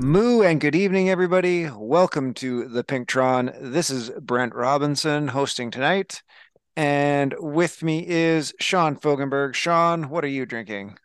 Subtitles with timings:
[0.00, 1.68] Moo and good evening, everybody.
[1.68, 3.52] Welcome to the Pinktron.
[3.60, 6.22] This is Brent Robinson hosting tonight.
[6.76, 9.54] And with me is Sean Fogenberg.
[9.54, 10.98] Sean, what are you drinking?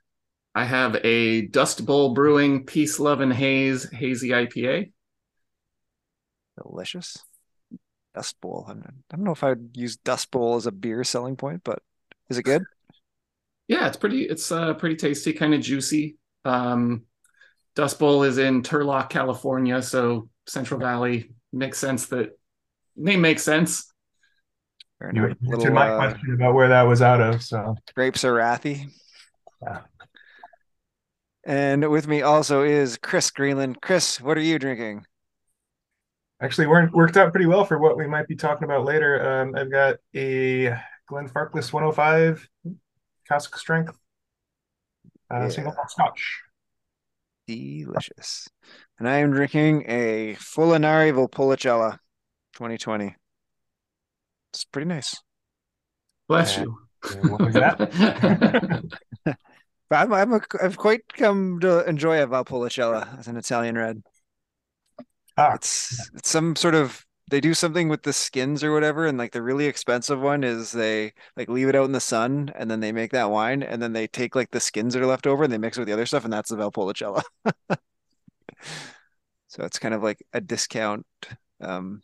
[0.54, 4.92] I have a Dust Bowl Brewing Peace, Love, and Haze Hazy IPA.
[6.62, 7.18] Delicious.
[8.14, 8.68] Dust Bowl.
[8.70, 8.74] I
[9.10, 11.80] don't know if I'd use Dust Bowl as a beer selling point, but
[12.30, 12.64] is it good?
[13.70, 14.24] Yeah, it's pretty.
[14.24, 16.18] It's uh, pretty tasty, kind of juicy.
[16.44, 17.06] Um,
[17.76, 22.08] Dust Bowl is in Turlock, California, so Central Valley makes sense.
[22.08, 22.38] That
[22.96, 23.92] name makes sense.
[25.02, 27.44] You answered Little, my uh, question about where that was out of.
[27.44, 28.90] So grapes are wrathy.
[29.62, 29.82] Yeah.
[31.46, 33.82] And with me also is Chris Greenland.
[33.82, 35.06] Chris, what are you drinking?
[36.42, 39.42] Actually, worked out pretty well for what we might be talking about later.
[39.42, 40.78] Um, I've got a
[41.10, 42.48] Glenfarclas 105
[43.28, 43.98] cask strength
[45.32, 45.50] uh, yeah.
[45.50, 46.42] single malt scotch.
[47.48, 48.48] Delicious.
[49.00, 51.98] And I am drinking a Molinari Valpolicella
[52.54, 53.16] 2020.
[54.52, 55.20] It's pretty nice.
[56.28, 56.78] Bless you.
[57.24, 58.84] what was that?
[59.92, 64.02] I'm, I'm a, I've quite come to enjoy a Valpolicella as an Italian red.
[65.38, 65.54] Ah.
[65.56, 69.32] It's it's some sort of they do something with the skins or whatever, and like
[69.32, 72.80] the really expensive one is they like leave it out in the sun and then
[72.80, 75.44] they make that wine, and then they take like the skins that are left over
[75.44, 77.24] and they mix it with the other stuff, and that's the Valpolicella.
[79.48, 81.06] so it's kind of like a discount
[81.62, 82.02] um,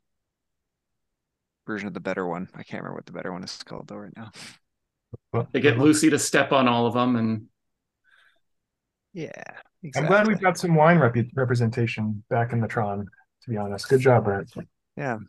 [1.67, 2.47] version of the better one.
[2.55, 4.31] I can't remember what the better one is called though right now.
[5.51, 7.47] They get Lucy to step on all of them, and
[9.13, 9.31] yeah,
[9.83, 10.01] exactly.
[10.01, 13.05] I'm glad we've got some wine rep- representation back in the Tron.
[13.43, 14.51] To be honest, good job, Brent.
[14.99, 15.19] Yeah.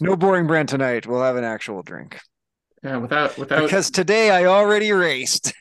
[0.00, 1.06] No boring Brent tonight.
[1.06, 2.20] We'll have an actual drink.
[2.82, 5.54] Yeah, without without because today I already raced.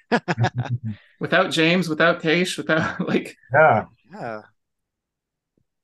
[1.20, 4.42] without James, without Taish, without like yeah, yeah.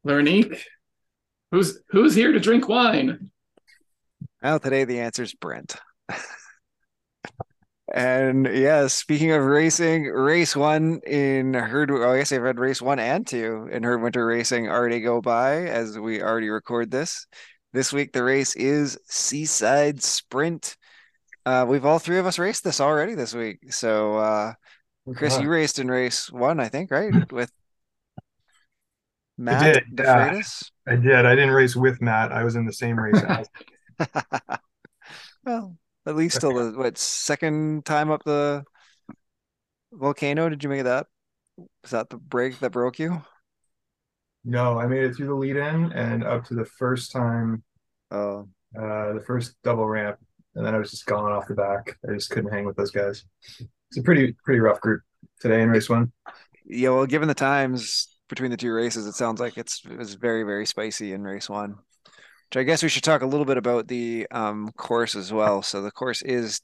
[0.06, 0.60] Lernique,
[1.52, 3.30] who's who's here to drink wine?
[4.42, 5.76] Well, today the answer is Brent.
[7.94, 12.82] And yeah, speaking of racing, race one in Herd, oh, I guess I've had race
[12.82, 17.28] one and two in Herd Winter Racing already go by as we already record this.
[17.74, 20.78] This week, the race is Seaside Sprint.
[21.46, 23.74] Uh, we've all three of us raced this already this week.
[23.74, 24.54] So, uh,
[25.16, 27.14] Chris, you raced in race one, I think, right?
[27.32, 27.52] With
[29.38, 29.84] Matt I did.
[30.88, 31.26] I did.
[31.26, 32.32] I didn't race with Matt.
[32.32, 33.22] I was in the same race.
[35.46, 35.76] well,
[36.12, 38.64] at least till the what second time up the
[39.92, 40.50] volcano?
[40.50, 41.08] Did you make it that?
[41.58, 43.24] Was that the break that broke you?
[44.44, 47.64] No, I made it through the lead in and up to the first time,
[48.12, 50.18] oh, uh, the first double ramp,
[50.56, 51.98] and then I was just gone off the back.
[52.08, 53.24] I just couldn't hang with those guys.
[53.60, 55.02] It's a pretty pretty rough group
[55.40, 56.12] today in race one.
[56.66, 60.16] Yeah, well, given the times between the two races, it sounds like it's it was
[60.16, 61.76] very very spicy in race one.
[62.52, 65.62] Which I guess we should talk a little bit about the um, course as well.
[65.62, 66.60] So the course is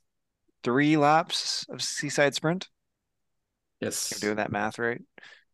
[0.61, 2.67] three laps of Seaside Sprint.
[3.79, 5.01] Yes, you're doing that math right.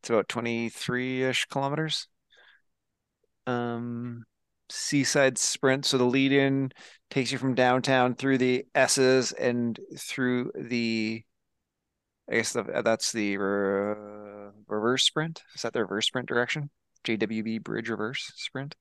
[0.01, 2.07] It's about twenty three ish kilometers.
[3.45, 4.23] Um,
[4.69, 5.85] Seaside Sprint.
[5.85, 6.71] So the lead in
[7.11, 11.23] takes you from downtown through the S's and through the.
[12.27, 15.43] I guess the, that's the re- reverse sprint.
[15.53, 16.71] Is that the reverse sprint direction?
[17.03, 18.75] JWB Bridge reverse sprint.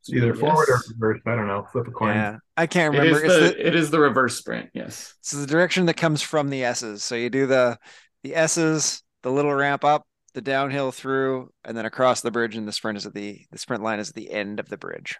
[0.00, 0.38] It's either yes.
[0.38, 1.20] forward or reverse.
[1.26, 1.66] I don't know.
[1.72, 2.14] Flip a coin.
[2.14, 3.22] Yeah, I can't remember.
[3.22, 4.70] It is, the, the, it is the reverse sprint.
[4.72, 5.14] Yes.
[5.20, 7.04] It's the direction that comes from the S's.
[7.04, 7.78] So you do the
[8.22, 12.56] the S's, the little ramp up, the downhill through, and then across the bridge.
[12.56, 14.78] And the sprint is at the the sprint line is at the end of the
[14.78, 15.18] bridge.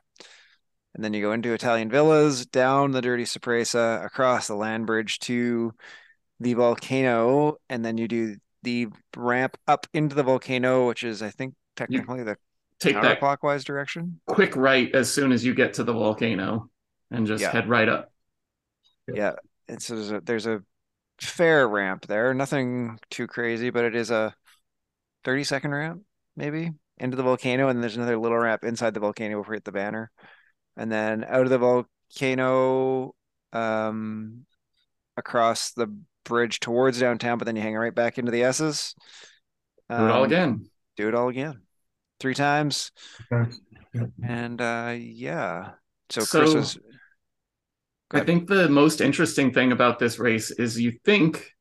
[0.94, 5.18] And then you go into Italian villas, down the dirty Sorpresa, across the land bridge
[5.20, 5.72] to
[6.40, 11.30] the volcano, and then you do the ramp up into the volcano, which is I
[11.30, 12.36] think technically you, the
[12.80, 14.20] take that clockwise direction.
[14.26, 16.68] Quick right as soon as you get to the volcano,
[17.10, 17.50] and just yeah.
[17.50, 18.12] head right up.
[19.12, 19.34] Yeah,
[19.68, 20.62] and so there's a there's a
[21.20, 22.34] fair ramp there.
[22.34, 24.34] Nothing too crazy, but it is a
[25.24, 26.02] thirty second ramp
[26.36, 29.64] maybe into the volcano, and there's another little ramp inside the volcano before you hit
[29.64, 30.10] the banner,
[30.76, 33.14] and then out of the volcano,
[33.52, 34.46] um,
[35.16, 35.94] across the
[36.24, 38.94] bridge towards downtown, but then you hang right back into the S's.
[39.88, 40.70] Um, do it all um, again.
[40.96, 41.60] Do it all again
[42.20, 42.92] three times.
[44.22, 45.70] And uh, yeah,
[46.10, 46.78] so, so Chris was.
[48.12, 51.52] I think the most interesting thing about this race is you think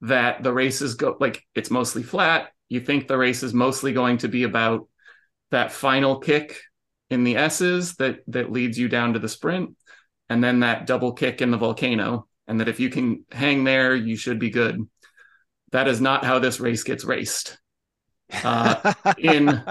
[0.00, 2.50] that the race is go like it's mostly flat.
[2.68, 4.88] You think the race is mostly going to be about
[5.50, 6.60] that final kick
[7.10, 9.76] in the S's that that leads you down to the sprint,
[10.28, 13.94] and then that double kick in the volcano, and that if you can hang there,
[13.94, 14.80] you should be good.
[15.70, 17.58] That is not how this race gets raced.
[18.44, 19.62] Uh, in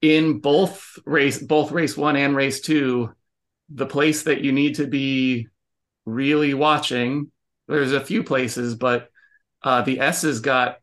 [0.00, 3.12] in both race both race one and race two,
[3.68, 5.48] the place that you need to be
[6.04, 7.30] really watching.
[7.68, 9.08] There's a few places, but
[9.62, 10.78] uh, the S's got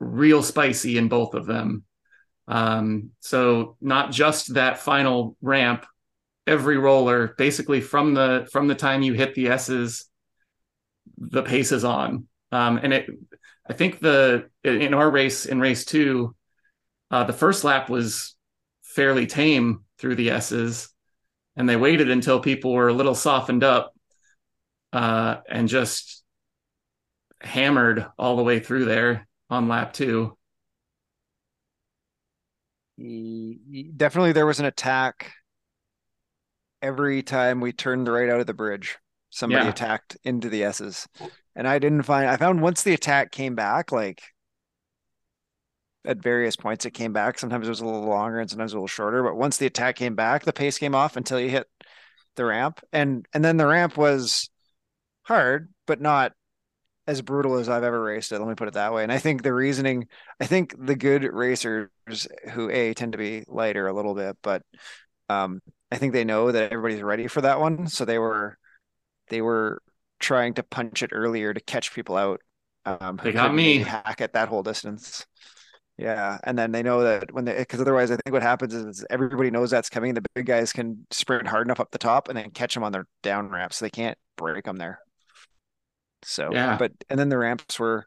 [0.00, 1.84] real spicy in both of them.
[2.48, 5.86] Um, so not just that final ramp,
[6.46, 10.06] every roller, basically from the from the time you hit the S's,
[11.18, 12.26] the pace is on.
[12.52, 13.10] Um, and it,
[13.68, 16.36] I think the in our race in race two,
[17.10, 18.36] uh, the first lap was
[18.82, 20.90] fairly tame through the S's,
[21.56, 23.94] and they waited until people were a little softened up,
[24.92, 26.22] uh, and just
[27.40, 30.36] hammered all the way through there on lap two.
[32.98, 35.32] Definitely, there was an attack
[36.82, 38.98] every time we turned right out of the bridge.
[39.30, 39.70] Somebody yeah.
[39.70, 41.08] attacked into the S's,
[41.54, 42.28] and I didn't find.
[42.28, 44.22] I found once the attack came back, like
[46.04, 47.38] at various points, it came back.
[47.38, 49.22] Sometimes it was a little longer, and sometimes a little shorter.
[49.22, 51.66] But once the attack came back, the pace came off until you hit
[52.36, 54.50] the ramp, and and then the ramp was
[55.22, 56.32] hard, but not
[57.06, 58.38] as brutal as I've ever raced it.
[58.38, 59.02] Let me put it that way.
[59.02, 60.06] And I think the reasoning,
[60.40, 61.88] I think the good racers
[62.52, 64.62] who a tend to be lighter a little bit, but
[65.28, 65.60] um,
[65.90, 68.56] I think they know that everybody's ready for that one, so they were
[69.28, 69.82] they were
[70.22, 72.40] trying to punch it earlier to catch people out.
[72.86, 75.26] Um, they got me hack at that whole distance.
[75.98, 79.04] Yeah, and then they know that when they because otherwise I think what happens is
[79.10, 80.14] everybody knows that's coming.
[80.14, 82.92] The big guys can sprint hard enough up the top and then catch them on
[82.92, 83.76] their down ramps.
[83.76, 85.00] So they can't break them there.
[86.22, 88.06] So yeah, but and then the ramps were,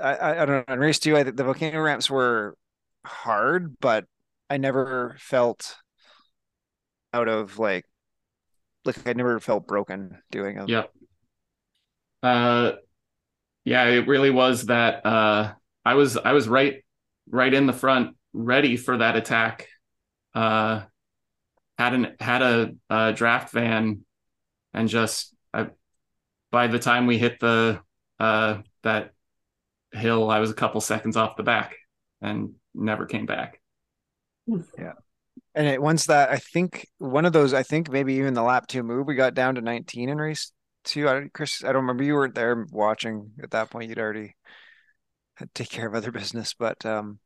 [0.00, 0.74] I I, I don't know.
[0.74, 2.56] In race two, I think the volcano ramps were
[3.04, 4.06] hard, but
[4.48, 5.76] I never felt
[7.12, 7.84] out of like
[8.84, 10.68] like I never felt broken doing them.
[10.68, 10.92] Yep.
[12.22, 12.72] Uh,
[13.64, 15.04] yeah, it really was that.
[15.04, 15.52] Uh,
[15.84, 16.84] I was I was right
[17.28, 19.68] right in the front, ready for that attack.
[20.34, 20.82] Uh,
[21.78, 24.04] had an had a, a draft van,
[24.74, 25.68] and just I
[26.50, 27.80] by the time we hit the
[28.18, 29.12] uh, that
[29.92, 31.76] hill, I was a couple seconds off the back
[32.20, 33.60] and never came back.
[34.46, 34.92] Yeah.
[35.54, 38.66] And it once that I think one of those, I think maybe even the lap
[38.66, 40.52] two move, we got down to 19 in race
[40.84, 41.08] two.
[41.08, 43.88] I don't, Chris, I don't remember you weren't there watching at that point.
[43.88, 44.34] You'd already
[45.34, 47.18] had to take care of other business, but um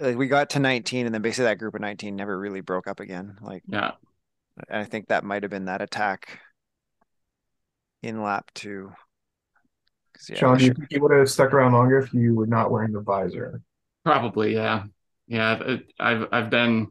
[0.00, 2.86] like we got to 19 and then basically that group of 19 never really broke
[2.86, 3.36] up again.
[3.40, 3.92] Like yeah.
[4.68, 6.40] And I think that might have been that attack
[8.02, 8.92] in lap two.
[10.28, 12.72] Yeah, Sean, do you think you would have stuck around longer if you were not
[12.72, 13.60] wearing the visor?
[14.04, 14.84] Probably, yeah.
[15.28, 16.88] Yeah, I've I've been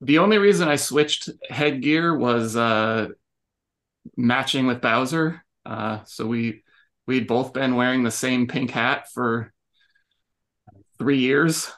[0.00, 3.08] the only reason I switched headgear was uh
[4.16, 5.42] matching with Bowser.
[5.64, 6.62] Uh so we
[7.06, 9.52] we'd both been wearing the same pink hat for
[10.98, 11.70] three years.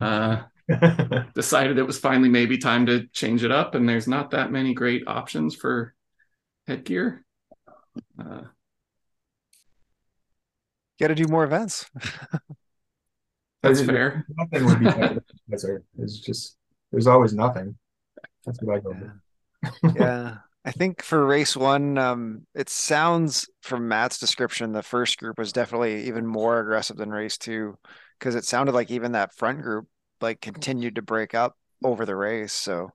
[0.00, 0.42] Uh
[1.34, 4.72] decided it was finally maybe time to change it up and there's not that many
[4.72, 5.94] great options for
[6.66, 7.24] headgear.
[8.18, 8.42] Uh,
[11.00, 11.90] Got to do more events.
[13.62, 14.26] That's fair.
[14.28, 16.56] Nothing would be better It's just
[16.92, 17.76] there's always nothing.
[18.44, 18.94] That's what I go
[19.82, 19.90] yeah.
[19.96, 20.36] yeah.
[20.64, 25.52] I think for race one, um, it sounds from Matt's description, the first group was
[25.52, 27.76] definitely even more aggressive than race two,
[28.18, 29.86] because it sounded like even that front group
[30.20, 32.54] like continued to break up over the race.
[32.54, 32.90] So,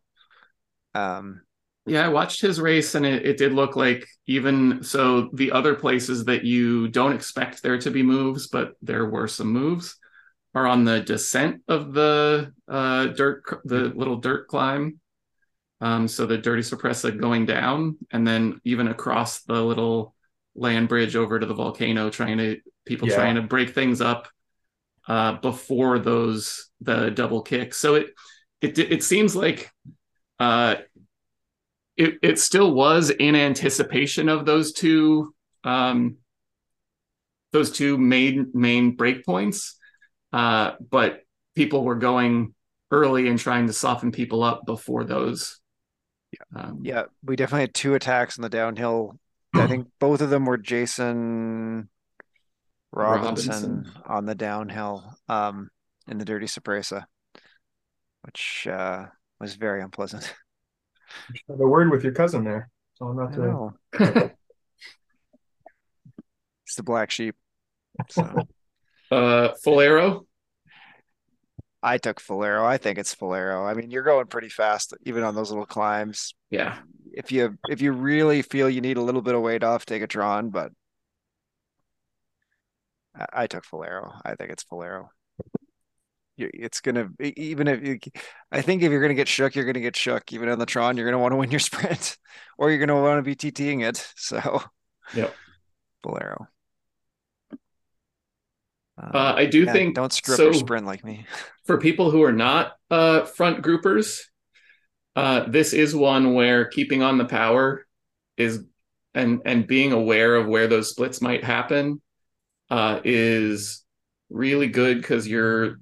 [0.95, 1.41] um,
[1.85, 5.75] yeah, I watched his race and it, it did look like even so the other
[5.75, 9.95] places that you don't expect there to be moves, but there were some moves
[10.55, 14.99] are on the descent of the uh, dirt, the little dirt climb.
[15.81, 20.13] Um, so the dirty Sorpresa going down, and then even across the little
[20.55, 23.15] land bridge over to the volcano, trying to people yeah.
[23.15, 24.27] trying to break things up
[25.07, 27.77] uh, before those the double kicks.
[27.77, 28.07] So it
[28.61, 29.71] it it seems like
[30.39, 30.75] uh,
[31.97, 35.33] it, it still was in anticipation of those two
[35.63, 36.17] um,
[37.51, 39.73] those two main main breakpoints,
[40.33, 41.21] uh, but
[41.55, 42.53] people were going
[42.91, 45.59] early and trying to soften people up before those.
[46.31, 49.19] Yeah, um, yeah we definitely had two attacks in the downhill.
[49.53, 51.89] I think both of them were Jason
[52.91, 54.01] Robinson, Robinson.
[54.05, 55.69] on the downhill um,
[56.07, 57.07] in the Dirty Sorpresa,
[58.23, 59.05] which uh,
[59.39, 60.33] was very unpleasant.
[61.49, 62.69] have a word with your cousin there.
[62.95, 63.71] So I'm not to.
[66.65, 67.35] He's the black sheep.
[68.09, 68.47] So.
[69.11, 70.25] uh, full aero.
[71.81, 72.65] I took aero.
[72.65, 73.65] I think it's aero.
[73.65, 76.33] I mean, you're going pretty fast, even on those little climbs.
[76.49, 76.77] Yeah.
[77.13, 80.01] If you if you really feel you need a little bit of weight off, take
[80.01, 80.49] a Tron.
[80.49, 80.71] But
[83.15, 84.13] I, I took Falero.
[84.23, 85.09] I think it's Falero.
[86.37, 87.99] It's gonna even if you,
[88.51, 90.31] I think if you're gonna get shook, you're gonna get shook.
[90.31, 92.17] Even on the Tron, you're gonna want to win your sprint,
[92.57, 94.05] or you're gonna want to be TTing it.
[94.15, 94.61] So,
[95.13, 95.35] yep,
[96.01, 96.47] Bolero.
[99.01, 101.25] Uh, I do yeah, think don't screw so up your sprint like me.
[101.65, 104.19] For people who are not uh, front groupers,
[105.15, 107.85] uh, this is one where keeping on the power
[108.37, 108.63] is
[109.13, 112.01] and and being aware of where those splits might happen
[112.69, 113.83] uh, is
[114.29, 115.77] really good because you're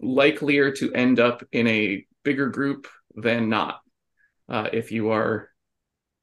[0.00, 3.80] likelier to end up in a bigger group than not
[4.48, 5.48] uh, if you are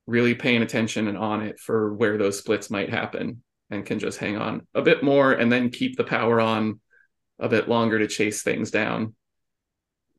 [0.07, 4.19] really paying attention and on it for where those splits might happen and can just
[4.19, 6.79] hang on a bit more and then keep the power on
[7.39, 9.15] a bit longer to chase things down.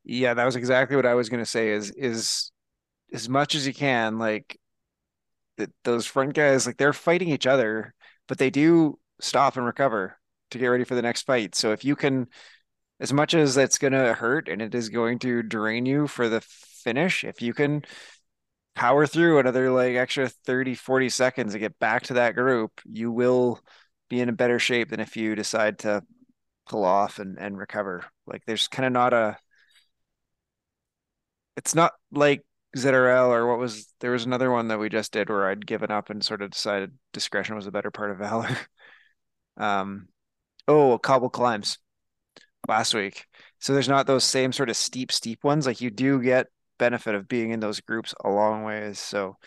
[0.03, 2.51] Yeah, that was exactly what I was going to say is is
[3.13, 4.59] as much as you can like
[5.57, 7.93] that those front guys like they're fighting each other,
[8.27, 10.17] but they do stop and recover
[10.51, 11.55] to get ready for the next fight.
[11.55, 12.27] So if you can
[12.99, 16.29] as much as that's going to hurt and it is going to drain you for
[16.29, 17.83] the finish, if you can
[18.77, 23.11] power through another like extra 30 40 seconds to get back to that group you
[23.11, 23.59] will
[24.07, 26.03] be in a better shape than if you decide to
[26.69, 29.35] pull off and, and recover like there's kind of not a
[31.55, 35.27] it's not like ZRL or what was there was another one that we just did
[35.27, 38.55] where I'd given up and sort of decided discretion was a better part of valor.
[39.57, 40.07] um
[40.67, 41.79] oh cobble climbs
[42.67, 43.25] last week.
[43.59, 45.65] So there's not those same sort of steep, steep ones.
[45.65, 48.99] Like you do get benefit of being in those groups a long ways.
[48.99, 49.37] So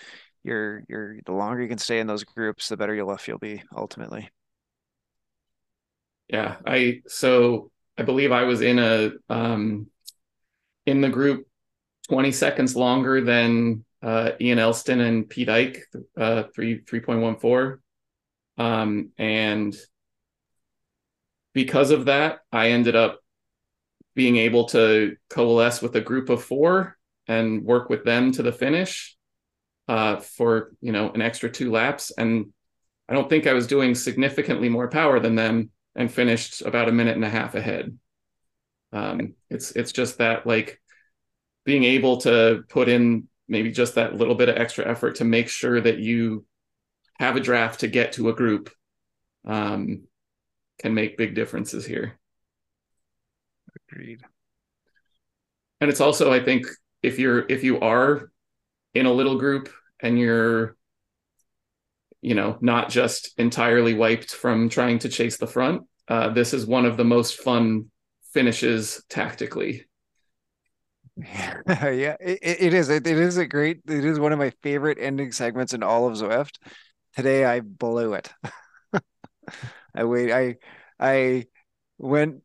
[0.42, 3.62] you're you're the longer you can stay in those groups, the better you'll you'll be
[3.76, 4.30] ultimately.
[6.28, 9.88] Yeah, I so I believe I was in a um
[10.86, 11.46] in the group
[12.08, 15.84] 20 seconds longer than uh, Ian Elston and Pete Ike,
[16.16, 17.80] uh, three three point one four,
[18.56, 19.76] um, and
[21.52, 23.20] because of that, I ended up
[24.14, 26.96] being able to coalesce with a group of four
[27.30, 29.16] and work with them to the finish
[29.86, 32.10] uh, for you know an extra two laps.
[32.10, 32.52] And
[33.08, 36.92] I don't think I was doing significantly more power than them, and finished about a
[36.92, 37.96] minute and a half ahead.
[38.92, 40.80] Um, it's it's just that like
[41.64, 45.48] being able to put in maybe just that little bit of extra effort to make
[45.48, 46.44] sure that you
[47.20, 48.70] have a draft to get to a group
[49.46, 50.04] um,
[50.80, 52.18] can make big differences here.
[53.88, 54.22] Agreed.
[55.80, 56.66] And it's also, I think,
[57.02, 58.30] if you're if you are
[58.94, 60.76] in a little group and you're
[62.20, 66.66] you know not just entirely wiped from trying to chase the front uh, this is
[66.66, 67.86] one of the most fun
[68.32, 69.86] finishes tactically.
[71.68, 72.88] Yeah it, it is.
[72.88, 76.06] It, it is a great it is one of my favorite ending segments in all
[76.06, 76.56] of zwift
[77.14, 78.32] today i blew it.
[79.94, 80.56] I wait i
[80.98, 81.46] i
[81.98, 82.42] went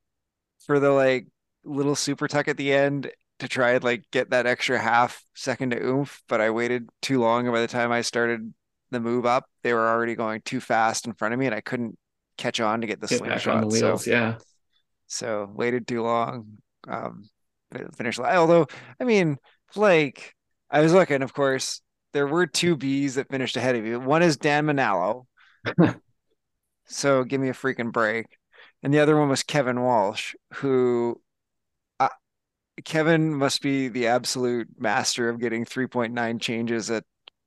[0.65, 1.27] for the like
[1.63, 5.71] little super tuck at the end to try and like get that extra half second
[5.71, 7.45] to oomph, but I waited too long.
[7.45, 8.53] And by the time I started
[8.91, 11.61] the move up, they were already going too fast in front of me, and I
[11.61, 11.97] couldn't
[12.37, 13.61] catch on to get the get slingshot.
[13.61, 14.35] the wheels, so, yeah.
[15.07, 16.57] So waited too long.
[16.87, 17.29] Um,
[17.95, 18.19] finished.
[18.19, 18.67] Although,
[18.99, 19.37] I mean,
[19.75, 20.33] like
[20.69, 21.81] I was looking, of course,
[22.13, 23.99] there were two Bs that finished ahead of you.
[23.99, 25.25] One is Dan Manalo.
[26.85, 28.25] so give me a freaking break.
[28.81, 31.19] And the other one was Kevin Walsh, who
[32.83, 37.03] Kevin must be the absolute master of getting 3.9 changes at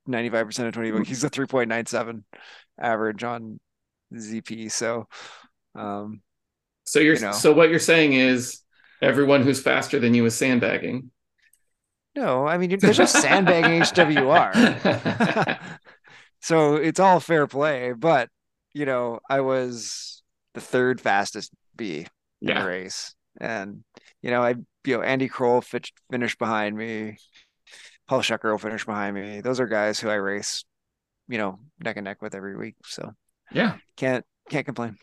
[0.07, 1.05] 95% of 20.
[1.05, 2.23] He's a 3.97
[2.79, 3.59] average on
[4.13, 4.71] ZP.
[4.71, 5.07] So,
[5.75, 6.21] um,
[6.83, 7.31] so you're, you know.
[7.31, 8.61] so what you're saying is
[9.01, 11.11] everyone who's faster than you is sandbagging.
[12.15, 15.59] No, I mean, there's just sandbagging HWR.
[16.41, 18.29] so it's all fair play, but
[18.73, 22.07] you know, I was the third fastest B
[22.41, 22.61] in yeah.
[22.61, 23.13] the race.
[23.39, 23.83] And,
[24.21, 27.17] you know, I you know, Andy Kroll fit, finished behind me.
[28.07, 29.41] Paul Schucker will finish behind me.
[29.41, 30.65] Those are guys who I race,
[31.27, 32.75] you know, neck and neck with every week.
[32.83, 33.11] So
[33.51, 34.97] yeah, can't can't complain.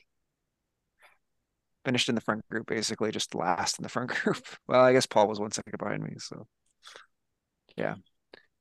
[1.85, 4.45] Finished in the front group, basically just last in the front group.
[4.67, 6.15] Well, I guess Paul was one second behind me.
[6.19, 6.47] So
[7.77, 7.95] yeah,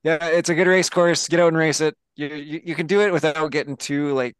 [0.04, 1.28] yeah, it's a good race course.
[1.28, 1.96] Get out and race it.
[2.16, 4.36] You you, you can do it without getting too like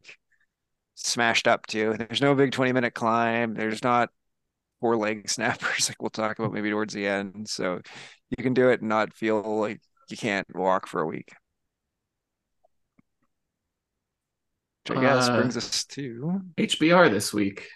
[0.94, 1.96] smashed up too.
[1.98, 3.54] There's no big 20 minute climb.
[3.54, 4.10] There's not
[4.86, 7.50] four leg snappers like we'll talk about maybe towards the end.
[7.50, 7.82] So
[8.38, 11.32] you can do it and not feel like you can't walk for a week.
[14.88, 17.70] Which i guess uh, brings us to hbr this week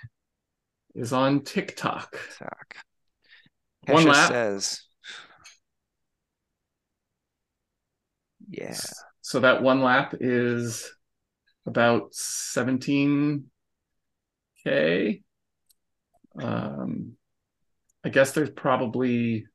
[0.93, 2.11] is on Tick Tock.
[2.11, 2.75] TikTok.
[3.87, 4.29] one lap.
[4.29, 4.83] says
[8.47, 8.77] yeah.
[9.21, 10.87] so that one lap is
[11.65, 13.45] about 17
[14.67, 15.23] Okay.
[16.37, 17.13] Um,
[18.03, 19.45] I guess there's probably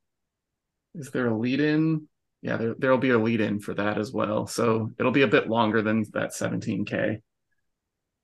[0.93, 2.07] is there a lead in?
[2.41, 4.47] Yeah, there there'll be a lead in for that as well.
[4.47, 7.21] So it'll be a bit longer than that 17k.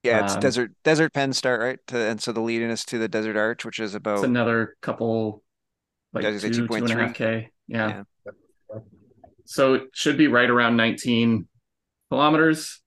[0.03, 2.83] Yeah, it's Um, desert desert pen start right, to, and so the lead in is
[2.85, 5.43] to the desert arch, which is It's about another couple,
[6.13, 6.99] like two, two and a 2.3?
[6.99, 7.49] half k.
[7.67, 8.03] Yeah.
[8.25, 8.79] Yeah.
[9.45, 11.47] So it should be right around 19
[12.09, 12.81] kilometers.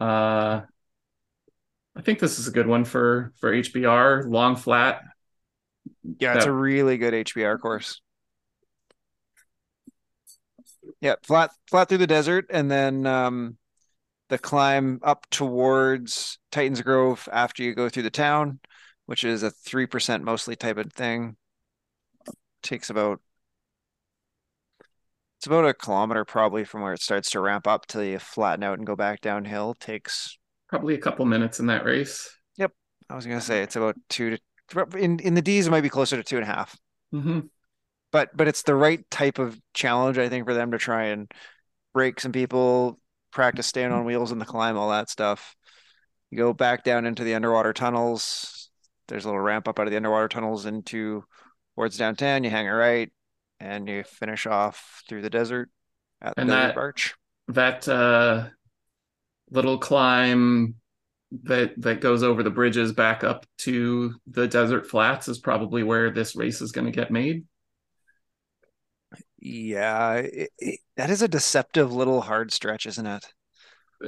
[0.00, 0.62] Uh,
[1.96, 5.02] I think this is a good one for for HBR, long flat.
[6.18, 8.00] yeah, it's that- a really good HBR course.
[11.00, 13.56] Yeah, flat flat through the desert, and then um,
[14.28, 18.60] the climb up towards Titans Grove after you go through the town,
[19.06, 21.36] which is a three percent mostly type of thing.
[22.62, 23.20] Takes about
[25.38, 28.62] it's about a kilometer probably from where it starts to ramp up till you flatten
[28.62, 29.74] out and go back downhill.
[29.74, 30.38] Takes
[30.70, 32.34] Probably a couple minutes in that race.
[32.56, 32.72] Yep,
[33.10, 35.88] I was gonna say it's about two to in in the D's it might be
[35.88, 36.76] closer to two and a half.
[37.12, 37.40] hmm
[38.12, 41.30] but but it's the right type of challenge I think for them to try and
[41.94, 42.98] break some people,
[43.32, 45.54] practice staying on wheels in the climb, all that stuff.
[46.30, 48.70] You go back down into the underwater tunnels.
[49.08, 51.24] There's a little ramp up out of the underwater tunnels into
[51.74, 52.44] towards downtown.
[52.44, 53.10] You hang a right,
[53.58, 55.68] and you finish off through the desert
[56.22, 57.14] at the And desert that- arch.
[57.48, 58.48] That uh,
[59.50, 60.74] little climb
[61.44, 66.10] that that goes over the bridges back up to the desert flats is probably where
[66.10, 67.44] this race is going to get made.
[69.38, 73.26] Yeah, it, it, that is a deceptive little hard stretch, isn't it?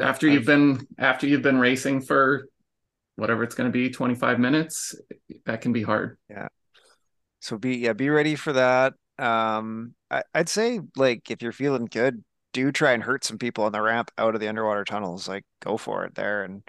[0.00, 2.46] After you've been after you've been racing for
[3.16, 4.94] whatever it's going to be, 25 minutes,
[5.44, 6.18] that can be hard.
[6.28, 6.49] Yeah.
[7.40, 8.94] So be yeah, be ready for that.
[9.18, 12.22] Um, I, I'd say like if you're feeling good,
[12.52, 15.28] do try and hurt some people on the ramp out of the underwater tunnels.
[15.28, 16.62] Like go for it there and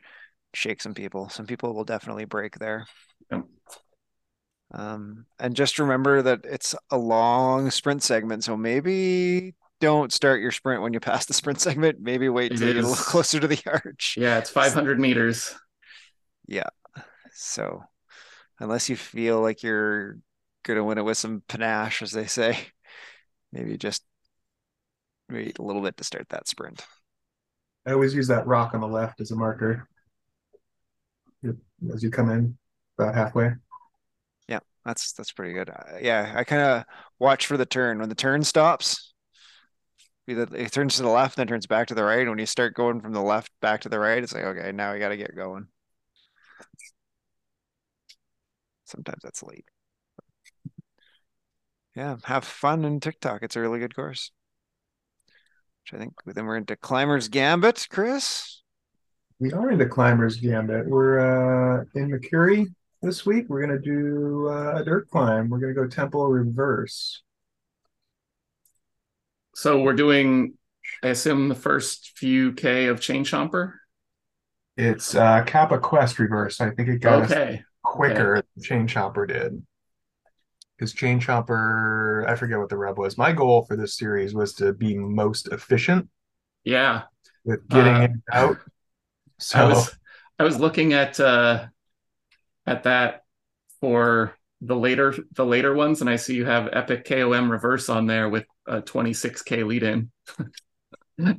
[0.54, 1.30] shake some people.
[1.30, 2.86] Some people will definitely break there.
[3.32, 3.46] Yep.
[4.72, 10.52] Um, and just remember that it's a long sprint segment, so maybe don't start your
[10.52, 12.00] sprint when you pass the sprint segment.
[12.00, 14.16] Maybe wait It till you get a little closer to the arch.
[14.18, 15.54] Yeah, it's 500 meters.
[16.48, 16.70] Yeah.
[17.34, 17.84] So
[18.60, 20.18] unless you feel like you're
[20.64, 22.58] gonna win it with some panache, as they say,
[23.52, 24.04] maybe just
[25.34, 26.86] wait a little bit to start that sprint.
[27.86, 29.88] I always use that rock on the left as a marker
[31.94, 32.58] as you come in
[32.98, 33.52] about halfway.
[34.48, 35.70] Yeah, that's that's pretty good.
[35.70, 36.86] Uh, yeah, I kind of
[37.20, 38.00] watch for the turn.
[38.00, 39.14] When the turn stops,
[40.28, 42.28] either it turns to the left, then turns back to the right.
[42.28, 44.94] When you start going from the left back to the right, it's like, okay, now
[44.94, 45.68] we got to get going.
[48.86, 49.66] Sometimes that's late.
[51.96, 53.44] Yeah, have fun in Tick Tock.
[53.44, 54.32] It's a really good course.
[55.84, 58.62] Which I think then we're into Climber's Gambit, Chris.
[59.40, 60.88] We are into Climbers Gambit.
[60.88, 61.20] We're
[61.82, 62.68] uh, in Makuri
[63.02, 63.48] this week.
[63.50, 65.50] We're gonna do uh, a dirt climb.
[65.50, 67.22] We're gonna go Temple Reverse.
[69.56, 70.54] So we're doing,
[71.04, 73.74] I assume, the first few K of Chain Chomper.
[74.78, 76.62] It's uh, Kappa Quest Reverse.
[76.62, 77.62] I think it got us Okay.
[77.84, 79.62] quicker than Chain Chomper did.
[80.78, 83.18] Because Chain Chomper, I forget what the rub was.
[83.18, 86.10] My goal for this series was to be most efficient
[86.64, 87.04] Yeah.
[87.44, 88.58] with getting Uh, and out.
[89.40, 89.98] So I was
[90.40, 91.68] I was looking at uh
[92.66, 93.24] at that
[93.82, 98.08] for the later the later ones, and I see you have Epic KOM reverse on
[98.08, 100.12] there with a 26k lead in.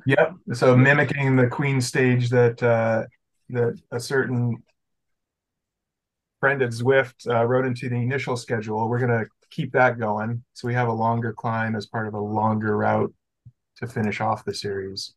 [0.06, 0.34] Yep.
[0.52, 3.04] So mimicking the Queen stage that uh,
[3.50, 4.62] that a certain
[6.44, 8.86] friend at Zwift uh, wrote into the initial schedule.
[8.86, 12.20] We're gonna keep that going, so we have a longer climb as part of a
[12.20, 13.14] longer route
[13.78, 15.14] to finish off the series.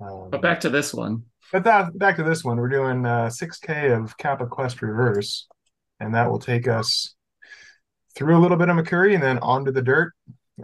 [0.00, 1.24] Um, But back to this one.
[1.50, 5.48] but that back to this one, we're doing uh, 6K of Kappa Quest Reverse,
[5.98, 7.16] and that will take us
[8.14, 10.12] through a little bit of Makuri and then onto the dirt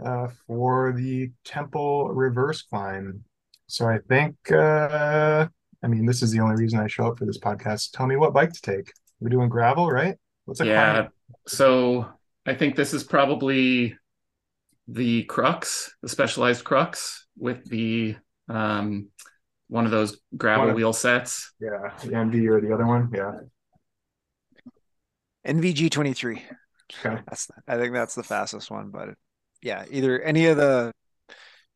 [0.05, 3.25] uh, for the Temple Reverse climb.
[3.67, 5.47] So I think, uh,
[5.83, 7.91] I mean, this is the only reason I show up for this podcast.
[7.91, 8.93] Tell me what bike to take.
[9.25, 10.17] We're doing gravel, right?
[10.45, 10.93] What's a Yeah.
[10.93, 11.09] climb?
[11.47, 12.07] So
[12.45, 13.97] I think this is probably
[14.87, 18.17] the crux, the specialized crux with the
[18.49, 19.07] um
[19.67, 21.51] one of those gravel of- wheel sets.
[21.59, 23.09] Yeah, the MV or the other one.
[23.11, 23.31] Yeah.
[25.43, 26.43] ENVE G23.
[26.99, 27.19] Okay.
[27.27, 29.15] That's I think that's the fastest one, but
[29.63, 30.91] yeah, either any of the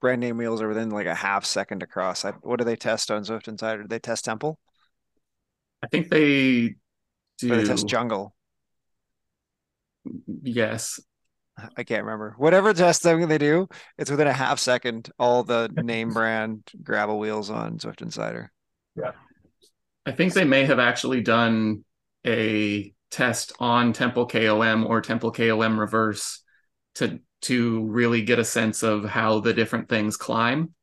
[0.01, 2.25] brand name wheels are within like a half second to cross.
[2.25, 3.81] I, what do they test on Zwift Insider?
[3.81, 4.59] Do they test Temple?
[5.81, 6.75] I think they
[7.39, 8.33] do Or they test Jungle?
[10.43, 10.99] yes.
[11.75, 12.35] I can't remember.
[12.37, 15.09] Whatever testing they do, it's within a half second.
[15.19, 18.51] All the name brand gravel wheels on Zwift Insider.
[18.95, 19.11] Yeah.
[20.05, 21.83] I think they may have actually done
[22.25, 26.41] a test on Temple KOM or Temple KOM reverse
[26.95, 30.73] to to really get a sense of how the different things climb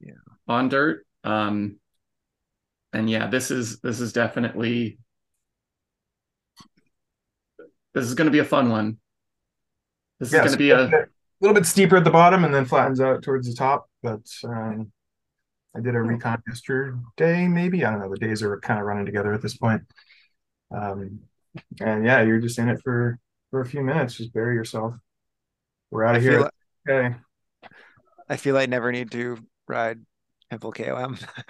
[0.00, 0.12] yeah.
[0.46, 1.04] on dirt.
[1.24, 1.78] Um,
[2.92, 4.98] and yeah, this is this is definitely
[7.94, 8.98] this is going to be a fun one.
[10.20, 11.06] This yeah, is going to be a, a
[11.40, 13.88] little bit steeper at the bottom and then flattens out towards the top.
[14.02, 14.92] But um,
[15.76, 18.10] I did a recon yesterday, maybe I don't know.
[18.10, 19.82] The days are kind of running together at this point.
[20.74, 21.20] Um,
[21.80, 23.18] and yeah, you're just in it for
[23.50, 24.16] for a few minutes.
[24.16, 24.94] Just bury yourself.
[25.90, 26.40] We're out of here.
[26.40, 26.52] Like,
[26.88, 27.16] okay.
[28.28, 30.00] I feel I never need to ride
[30.50, 31.18] Temple KOM.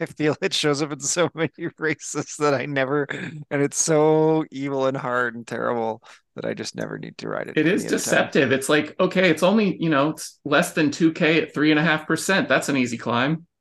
[0.00, 3.06] I feel it shows up in so many races that I never,
[3.50, 6.02] and it's so evil and hard and terrible
[6.34, 7.56] that I just never need to ride it.
[7.56, 8.52] It is deceptive.
[8.52, 11.82] It's like, okay, it's only, you know, it's less than 2K at three and a
[11.82, 12.48] half percent.
[12.48, 13.46] That's an easy climb.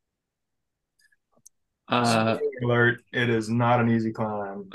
[1.91, 4.69] Uh, alert, it is not an easy climb.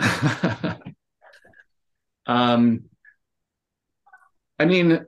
[2.26, 2.84] um,
[4.58, 5.06] I mean,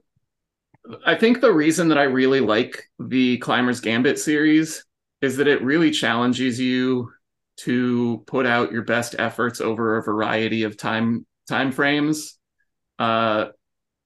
[1.05, 4.87] I think the reason that I really like the Climbers Gambit series
[5.21, 7.13] is that it really challenges you
[7.59, 12.39] to put out your best efforts over a variety of time time frames.
[12.99, 13.47] Uh,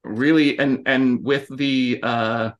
[0.04, 2.50] really, and and with the uh,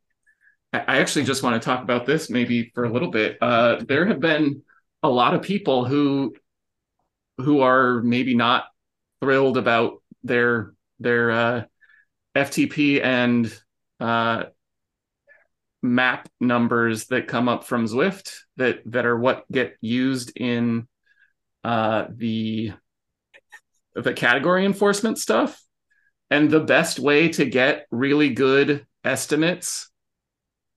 [0.73, 3.37] I actually just want to talk about this maybe for a little bit.
[3.41, 4.63] Uh, there have been
[5.03, 6.35] a lot of people who
[7.39, 8.65] who are maybe not
[9.21, 11.65] thrilled about their their uh,
[12.35, 13.53] FTP and
[14.01, 14.45] uh,
[15.83, 20.87] map numbers that come up from Zwift that that are what get used in
[21.65, 22.73] uh, the
[23.95, 25.61] the category enforcement stuff.
[26.31, 29.91] And the best way to get really good estimates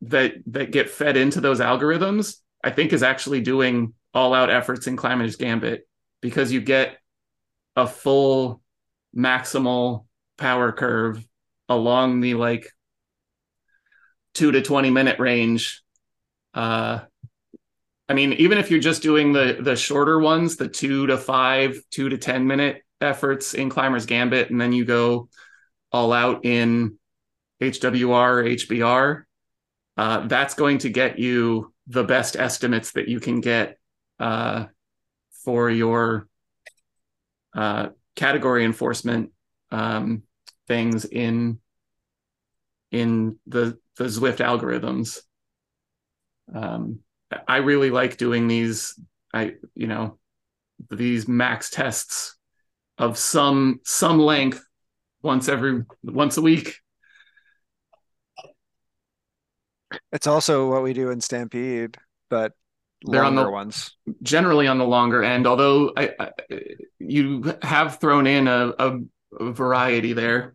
[0.02, 4.88] that that get fed into those algorithms, I think, is actually doing all out efforts
[4.88, 5.88] in Climbers Gambit
[6.22, 6.98] because you get
[7.76, 8.62] a full
[9.16, 10.06] maximal
[10.38, 11.26] power curve
[11.70, 12.70] along the like
[14.36, 15.82] two to 20 minute range.
[16.54, 17.00] Uh,
[18.08, 21.82] I mean, even if you're just doing the the shorter ones, the two to five,
[21.90, 25.30] two to 10 minute efforts in Climbers Gambit, and then you go
[25.92, 27.00] all out in
[27.62, 29.24] HWR or HBR,
[29.98, 33.78] uh, that's going to get you the best estimates that you can get
[34.20, 34.66] uh,
[35.44, 36.28] for your
[37.56, 39.32] uh, category enforcement
[39.72, 40.24] um,
[40.68, 41.60] things in
[42.96, 45.20] in the the Zwift algorithms.
[46.54, 47.00] Um,
[47.48, 49.00] I really like doing these.
[49.34, 50.18] I you know
[50.90, 52.38] these max tests
[52.98, 54.64] of some some length
[55.22, 56.76] once every once a week.
[60.12, 61.98] It's also what we do in Stampede,
[62.30, 62.54] but
[63.04, 65.48] they're on the ones generally on the longer end.
[65.48, 66.32] Although I, I,
[67.00, 69.00] you have thrown in a, a,
[69.40, 70.55] a variety there.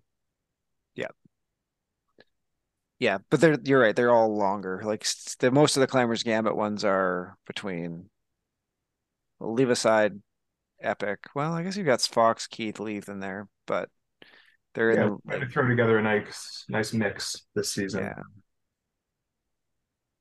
[3.01, 3.97] Yeah, but they're you're right.
[3.97, 4.83] They're all longer.
[4.85, 5.07] Like
[5.39, 8.11] the most of the climbers gambit ones are between.
[9.39, 10.21] We'll leave aside
[10.83, 11.21] epic.
[11.35, 13.89] Well, I guess you've got Fox, Keith, Leith in there, but
[14.75, 18.05] they're yeah, in the, throw together a nice nice mix this season.
[18.05, 18.23] Yeah.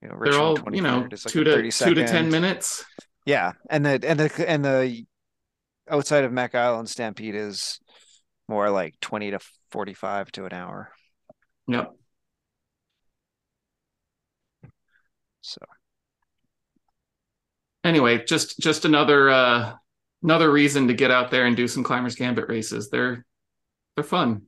[0.01, 2.85] You know, they're all you know like two to two to ten minutes.
[3.25, 5.05] Yeah, and the and the and the
[5.89, 7.81] outside of Mech Island Stampede is
[8.47, 9.39] more like twenty to
[9.69, 10.93] forty five to an hour.
[11.67, 11.91] Yep.
[15.49, 15.65] So
[17.83, 19.73] anyway, just just another uh
[20.21, 22.89] another reason to get out there and do some climbers gambit races.
[22.89, 23.25] They're
[23.95, 24.43] they're fun.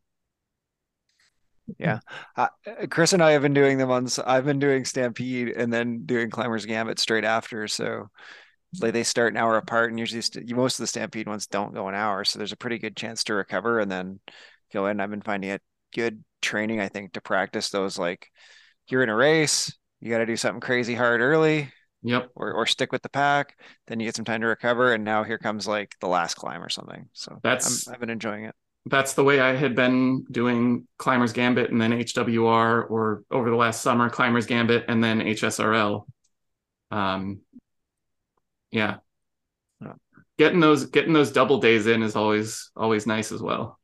[1.78, 2.00] Yeah,
[2.36, 2.48] uh,
[2.90, 4.08] Chris and I have been doing them on.
[4.26, 7.68] I've been doing Stampede and then doing Climbers Gambit straight after.
[7.68, 8.10] So,
[8.82, 11.74] like they start an hour apart, and usually st- most of the Stampede ones don't
[11.74, 12.26] go an hour.
[12.26, 14.20] So there's a pretty good chance to recover and then
[14.74, 15.00] go in.
[15.00, 15.62] I've been finding it
[15.94, 17.98] good training, I think, to practice those.
[17.98, 18.30] Like
[18.88, 21.72] you're in a race, you got to do something crazy hard early.
[22.04, 22.32] Yep.
[22.36, 23.56] Or, or stick with the pack.
[23.88, 24.94] Then you get some time to recover.
[24.94, 27.08] And now here comes like the last climb or something.
[27.14, 28.56] So that's, i have been enjoying it.
[28.88, 33.56] That's the way I had been doing Climbers Gambit and then HWR or over the
[33.56, 36.08] last summer, Climbers Gambit and then HSRL.
[36.90, 37.42] Um,
[38.72, 38.98] yeah.
[40.40, 43.78] Getting those getting those double days in is always always nice as well.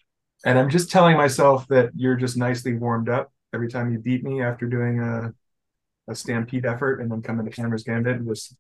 [0.44, 4.24] And I'm just telling myself that you're just nicely warmed up every time you beat
[4.24, 5.34] me after doing a
[6.08, 8.56] a stampede effort and then come into Climbers Gambit and just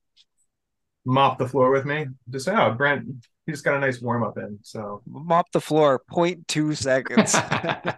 [1.05, 2.07] mop the floor with me.
[2.29, 3.07] Just say, oh, Brent,
[3.45, 4.59] he just got a nice warm up in.
[4.63, 7.35] So mop the floor, 0.2 seconds.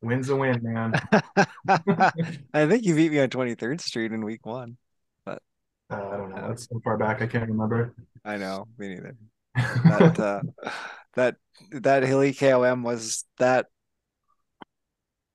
[0.00, 0.92] Win's a win, man.
[2.54, 4.76] I think you beat me on 23rd Street in week one,
[5.24, 5.42] but
[5.90, 6.48] uh, I don't know.
[6.48, 7.94] That's so far back, I can't remember.
[8.24, 9.16] I know, me neither.
[9.84, 10.42] but uh,
[11.14, 11.36] that
[11.72, 13.66] that hilly KOM was that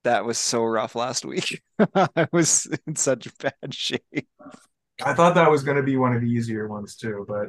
[0.03, 1.61] that was so rough last week.
[1.95, 4.27] I was in such bad shape.
[5.03, 7.47] I thought that was going to be one of the easier ones too, but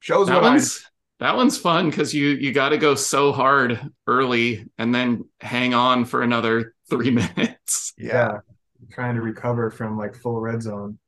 [0.00, 0.84] shows that what I one's
[1.20, 5.74] that one's fun because you you got to go so hard early and then hang
[5.74, 7.94] on for another three minutes.
[7.96, 8.38] yeah,
[8.92, 10.98] trying to recover from like full red zone.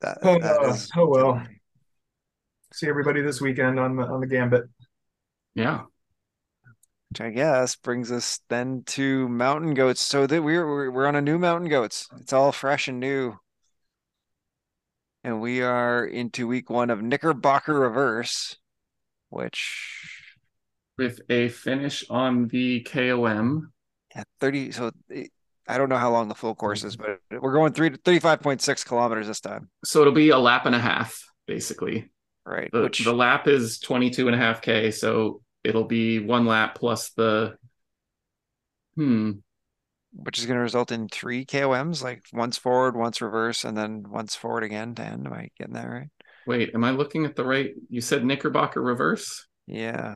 [0.00, 1.42] That, Oh, that uh, is- oh well.
[2.74, 4.64] See everybody this weekend on the on the gambit.
[5.54, 5.82] Yeah.
[7.14, 10.00] Which I guess brings us then to mountain goats.
[10.00, 12.08] So that we're we're on a new mountain goats.
[12.18, 13.38] It's all fresh and new.
[15.22, 18.56] And we are into week one of Knickerbocker reverse,
[19.30, 20.10] which
[20.98, 23.72] With a finish on the KOM.
[24.12, 25.30] at 30 so it,
[25.68, 28.84] I don't know how long the full course is, but we're going three to 35.6
[28.84, 29.70] kilometers this time.
[29.84, 32.10] So it'll be a lap and a half, basically.
[32.44, 32.70] Right.
[32.72, 34.90] The, which the lap is 22 and a half K.
[34.90, 37.56] So it'll be one lap plus the.
[38.96, 39.32] Hmm.
[40.12, 44.04] which is going to result in three KOMs, like once forward, once reverse, and then
[44.08, 45.26] once forward again to end.
[45.26, 46.10] Am I getting that right?
[46.46, 47.74] Wait, am I looking at the right?
[47.88, 49.46] You said Knickerbocker reverse?
[49.66, 50.14] Yeah.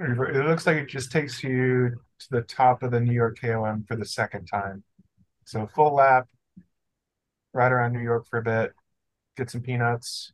[0.00, 3.84] It looks like it just takes you to the top of the New York KOM
[3.86, 4.82] for the second time.
[5.46, 6.26] So full lap,
[7.52, 8.72] ride around New York for a bit,
[9.36, 10.32] get some peanuts,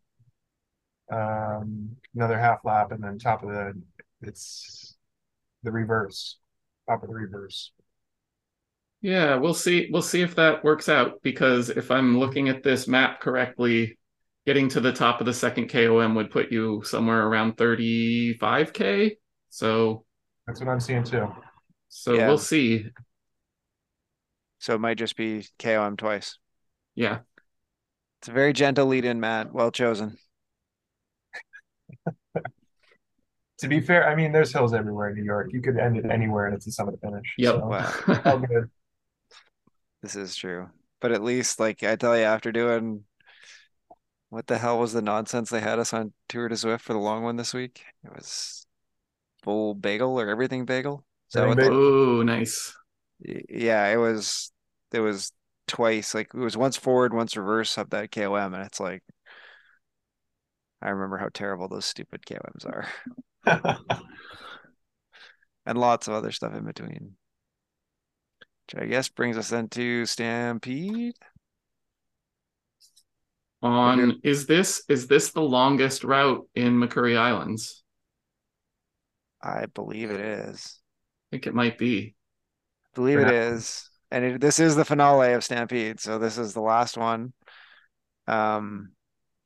[1.13, 3.75] um, another half lap, and then top of the
[4.23, 4.97] it's
[5.63, 6.39] the reverse,
[6.89, 7.73] top of the reverse.
[9.03, 9.89] Yeah, we'll see.
[9.91, 13.99] We'll see if that works out because if I'm looking at this map correctly,
[14.47, 19.17] getting to the top of the second KOM would put you somewhere around 35K.
[19.49, 20.05] So
[20.47, 21.29] That's what I'm seeing too.
[21.89, 22.29] so Yeah.
[22.29, 22.87] we'll see.
[24.59, 26.39] So it might just be KOM twice.
[26.95, 27.21] Yeah.
[28.21, 29.53] It's a very gentle lead in, Matt.
[29.53, 30.19] Well chosen.
[33.61, 35.51] To be fair, I mean, there's hills everywhere in New York.
[35.53, 37.27] You could end it anywhere, and it's the summit finish.
[37.39, 37.55] Yep.
[37.55, 38.37] So, Wow.
[38.49, 38.71] good.
[40.03, 40.69] This is true.
[41.01, 43.05] But at least, like I tell you, after doing
[44.31, 46.99] what the hell was the nonsense they had us on Tour de Zwift for the
[46.99, 47.83] long one this week?
[48.05, 48.67] It was
[49.43, 51.05] full bagel or everything bagel.
[51.29, 52.75] Is that they- oh, nice.
[53.21, 54.53] Yeah, it was
[54.93, 55.33] it was
[55.67, 56.15] twice.
[56.15, 59.03] Like it was once forward, once reverse up that KOM, and it's like
[60.81, 62.87] I remember how terrible those stupid KOMs are.
[65.67, 67.17] And lots of other stuff in between.
[68.67, 71.15] Which I guess brings us into Stampede.
[73.63, 77.83] On is this is this the longest route in Makuri Islands?
[79.43, 80.79] I believe it is.
[81.31, 82.15] I think it might be.
[82.95, 83.53] believe it Yeah.
[83.53, 83.89] is.
[84.11, 86.01] And it, this is the finale of Stampede.
[86.01, 87.33] So this is the last one.
[88.27, 88.93] Um,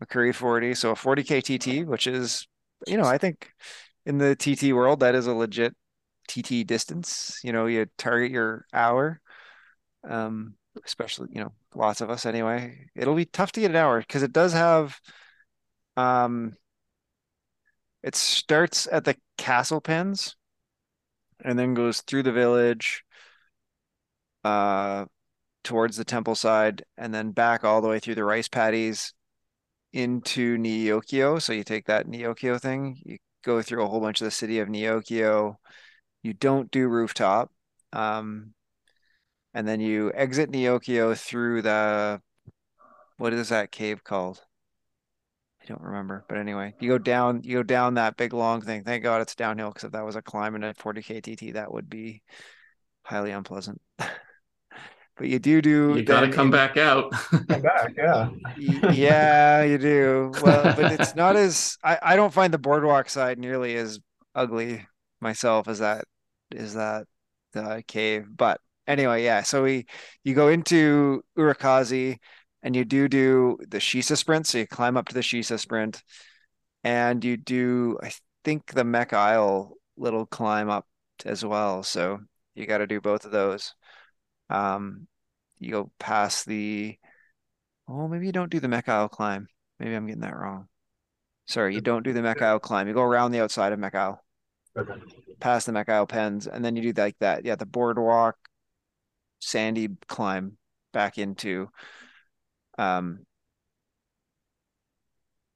[0.02, 0.74] Makuri 40.
[0.74, 2.46] So a 40K TT, which is,
[2.86, 3.50] you know, I think
[4.06, 5.74] in the TT world, that is a legit
[6.28, 7.40] TT distance.
[7.42, 9.20] You know, you target your hour.
[10.08, 12.86] Um, especially, you know, lots of us anyway.
[12.94, 14.98] It'll be tough to get an hour because it does have
[15.96, 16.56] um
[18.02, 20.36] it starts at the castle pens
[21.44, 23.04] and then goes through the village
[24.42, 25.04] uh
[25.62, 29.14] towards the temple side and then back all the way through the rice paddies
[29.92, 31.40] into Neokyo.
[31.40, 34.58] So you take that Neokyo thing, you go through a whole bunch of the city
[34.58, 35.56] of Neokyo.
[36.22, 37.50] You don't do rooftop.
[37.92, 38.54] Um
[39.52, 42.20] and then you exit Neokyo through the
[43.16, 44.42] what is that cave called?
[45.62, 48.84] I don't remember, but anyway, you go down, you go down that big long thing.
[48.84, 51.72] Thank God it's downhill because if that was a climb in a 40k TT, that
[51.72, 52.22] would be
[53.02, 53.80] highly unpleasant.
[55.16, 57.12] But you do do You got to come in- back out.
[57.12, 58.30] Come back, yeah.
[58.92, 60.32] Yeah, you do.
[60.42, 64.00] Well, but it's not as I, I don't find the boardwalk side nearly as
[64.34, 64.86] ugly
[65.20, 66.04] myself as that
[66.50, 67.06] is that
[67.52, 68.26] the cave.
[68.36, 69.42] But anyway, yeah.
[69.42, 69.86] So we
[70.24, 72.18] you go into Urukazi
[72.62, 74.46] and you do do the Shisa sprint.
[74.48, 76.02] So you climb up to the Shisa sprint
[76.82, 78.12] and you do I
[78.44, 80.86] think the Mech Isle little climb up
[81.24, 81.82] as well.
[81.84, 82.18] So
[82.54, 83.74] you got to do both of those.
[84.50, 85.06] Um,
[85.58, 86.98] you go past the
[87.88, 89.46] Oh, maybe you don't do the Mech Isle climb.
[89.78, 90.68] Maybe I'm getting that wrong.
[91.46, 92.88] Sorry, you don't do the Mech Isle climb.
[92.88, 94.24] You go around the outside of Mech Isle,
[94.76, 94.94] Okay.
[95.40, 97.44] past the Mech Isle pens, and then you do like that.
[97.44, 98.36] Yeah, the boardwalk,
[99.40, 100.56] sandy climb
[100.92, 101.68] back into,
[102.78, 103.26] um,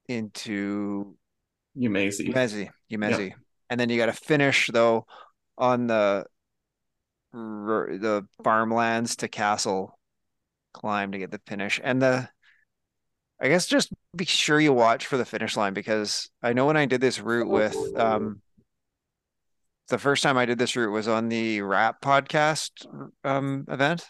[0.08, 1.16] into
[1.76, 2.28] Umazi.
[2.28, 3.32] Umezi, Umezi,
[3.70, 5.06] and then you got to finish though
[5.56, 6.26] on the
[7.32, 9.98] the farmlands to castle
[10.72, 11.80] climb to get the finish.
[11.82, 12.28] And the
[13.40, 16.76] I guess just be sure you watch for the finish line because I know when
[16.76, 18.40] I did this route with um
[19.88, 22.86] the first time I did this route was on the rap podcast
[23.24, 24.06] um event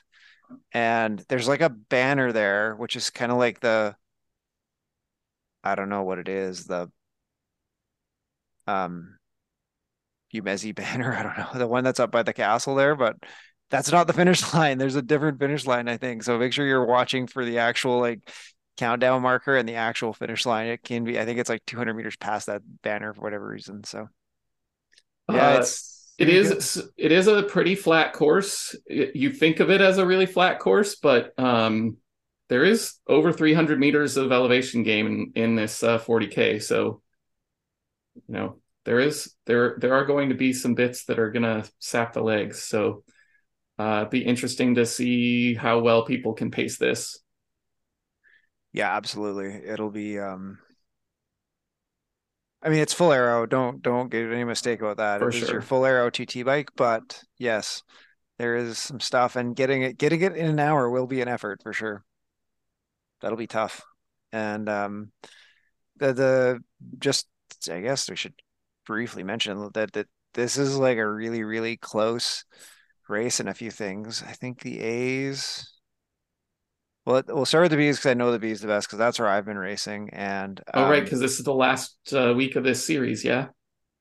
[0.72, 3.94] and there's like a banner there which is kind of like the
[5.62, 6.90] I don't know what it is the
[8.66, 9.17] um
[10.34, 11.14] Umezi banner.
[11.16, 13.16] I don't know the one that's up by the castle there but
[13.70, 14.78] that's not the finish line.
[14.78, 16.22] There's a different finish line I think.
[16.22, 18.20] So make sure you're watching for the actual like
[18.76, 20.68] countdown marker and the actual finish line.
[20.68, 23.84] It can be I think it's like 200 meters past that banner for whatever reason
[23.84, 24.08] so.
[25.30, 26.90] Yeah uh, it's it is good.
[26.96, 28.74] it is a pretty flat course.
[28.88, 31.96] You think of it as a really flat course but um
[32.48, 37.02] there is over 300 meters of elevation gain in, in this uh, 40k so
[38.26, 38.56] you know
[38.88, 42.14] there is there there are going to be some bits that are going to sap
[42.14, 43.04] the legs so
[43.78, 47.18] uh be interesting to see how well people can pace this
[48.72, 50.58] yeah absolutely it'll be um
[52.60, 53.46] I mean, it's full aero.
[53.46, 55.20] Don't don't get any mistake about that.
[55.20, 57.84] For it is your full aero TT bike, but yes,
[58.38, 61.28] there is some stuff, and getting it getting it in an hour will be an
[61.28, 62.04] effort for sure
[63.20, 63.84] that'll be tough.
[64.32, 65.12] And um,
[65.98, 66.64] the the
[66.98, 67.28] just
[67.70, 68.34] I guess we should
[68.88, 72.44] briefly mention that that this is like a really really close
[73.08, 74.24] race in a few things.
[74.26, 75.70] I think the A's.
[77.04, 79.18] Well, we'll start with the B's because I know the B's the best because that's
[79.18, 80.10] where I've been racing.
[80.12, 83.48] And um, oh, right, because this is the last uh, week of this series, yeah.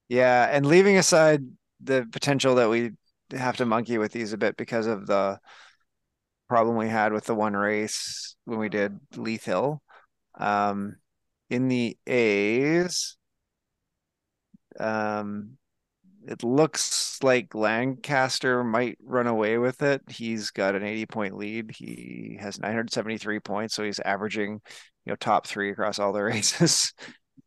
[0.10, 1.42] Yeah, and leaving aside
[1.82, 2.92] the potential that we
[3.32, 5.40] have to monkey with these a bit because of the
[6.48, 9.82] problem we had with the one race when we did Leith Hill.
[10.38, 10.96] Um,
[11.50, 13.17] in the A's,
[14.80, 15.58] um,
[16.28, 20.02] it looks like Lancaster might run away with it.
[20.10, 21.72] He's got an 80 point lead.
[21.72, 24.62] He has 973 points, so he's averaging,
[25.06, 26.94] you know, top three across all the races.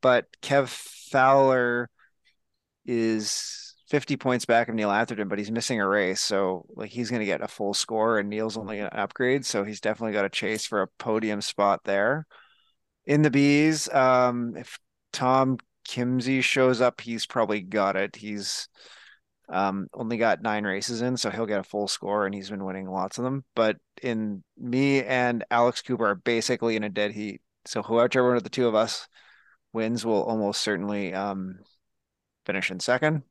[0.01, 1.91] but Kev Fowler
[2.87, 6.21] is 50 points back of Neil Atherton, but he's missing a race.
[6.21, 9.45] So like he's going to get a full score and Neil's only going to upgrade.
[9.45, 12.27] So he's definitely got a chase for a podium spot there.
[13.05, 14.79] In the bees, um, if
[15.13, 15.59] Tom
[15.91, 18.15] Kimsey shows up, he's probably got it.
[18.15, 18.69] He's
[19.49, 22.65] um, only got nine races in, so he'll get a full score and he's been
[22.65, 23.45] winning lots of them.
[23.57, 27.41] But in me and Alex Cooper are basically in a dead heat.
[27.67, 29.09] So whoever one of the two of us
[29.73, 31.59] wins will almost certainly um,
[32.47, 33.23] finish in second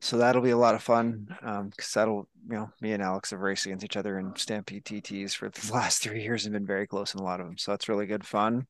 [0.00, 3.30] so that'll be a lot of fun because um, that'll you know me and alex
[3.30, 6.66] have raced against each other in stampede tts for the last three years and been
[6.66, 8.66] very close in a lot of them so that's really good fun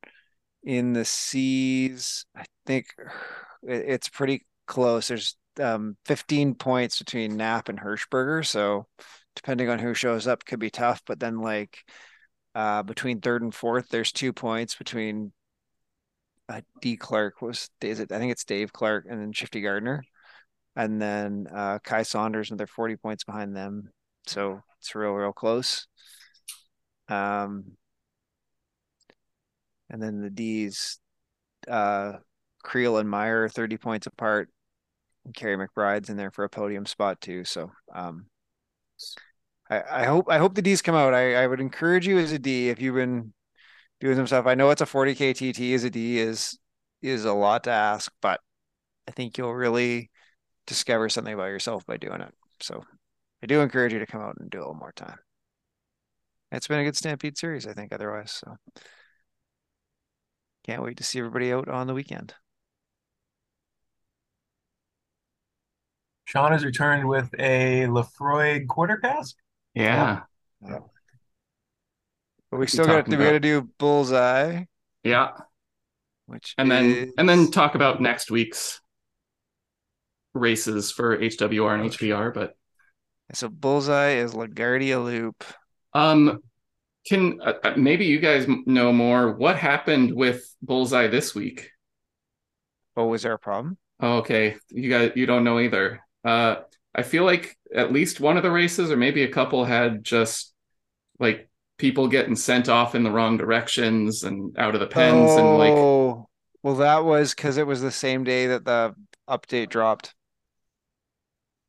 [0.67, 2.25] in the seas.
[2.35, 2.87] i think
[3.63, 8.85] it's pretty close there's um, 15 points between knapp and hirschberger so
[9.35, 11.79] depending on who shows up could be tough but then like
[12.53, 15.31] uh, between third and fourth there's two points between
[16.49, 20.03] uh, d clark was is it i think it's dave clark and then shifty gardner
[20.77, 23.89] and then uh, Kai Saunders and they're 40 points behind them.
[24.27, 25.87] So it's real, real close.
[27.09, 27.75] Um,
[29.89, 30.99] and then the D's,
[31.67, 32.13] uh,
[32.63, 34.49] Creel and Meyer 30 points apart.
[35.25, 37.43] And Kerry McBride's in there for a podium spot too.
[37.45, 38.27] So um,
[39.69, 41.13] I, I hope I hope the D's come out.
[41.13, 43.33] I, I would encourage you as a D if you've been
[43.99, 44.45] doing some stuff.
[44.45, 46.57] I know it's a 40k TT as a D is
[47.01, 48.39] is a lot to ask, but
[49.07, 50.11] I think you'll really
[50.65, 52.33] discover something about yourself by doing it.
[52.61, 52.83] So
[53.43, 55.17] I do encourage you to come out and do it one more time.
[56.51, 58.31] It's been a good Stampede series, I think, otherwise.
[58.31, 58.55] So
[60.67, 62.33] can't wait to see everybody out on the weekend.
[66.25, 69.37] Sean has returned with a Laphroaig quarter cask.
[69.73, 70.23] Yeah.
[70.61, 70.79] yeah.
[72.51, 74.65] But we still got to, we got to do bullseye.
[75.03, 75.31] Yeah.
[76.25, 76.77] Which and is...
[76.77, 78.81] then and then talk about next week's
[80.33, 82.55] races for HWR and HBR, but
[83.33, 85.43] so Bullseye is LaGuardia Loop.
[85.93, 86.41] Um,
[87.07, 89.33] can uh, uh maybe you guys know more?
[89.33, 91.71] What happened with Bullseye this week?
[92.95, 93.77] Oh, was there a problem?
[93.99, 96.01] Oh, okay, you guys, you don't know either.
[96.23, 96.57] Uh,
[96.93, 100.53] I feel like at least one of the races, or maybe a couple, had just
[101.19, 105.37] like people getting sent off in the wrong directions and out of the pens, oh,
[105.37, 105.71] and like.
[105.71, 106.27] Oh,
[106.63, 108.95] well, that was because it was the same day that the
[109.29, 110.13] update dropped.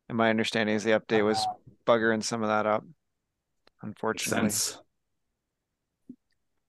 [0.07, 1.45] And my understanding is the update was
[1.85, 2.83] buggering some of that up.
[3.81, 4.49] Unfortunately,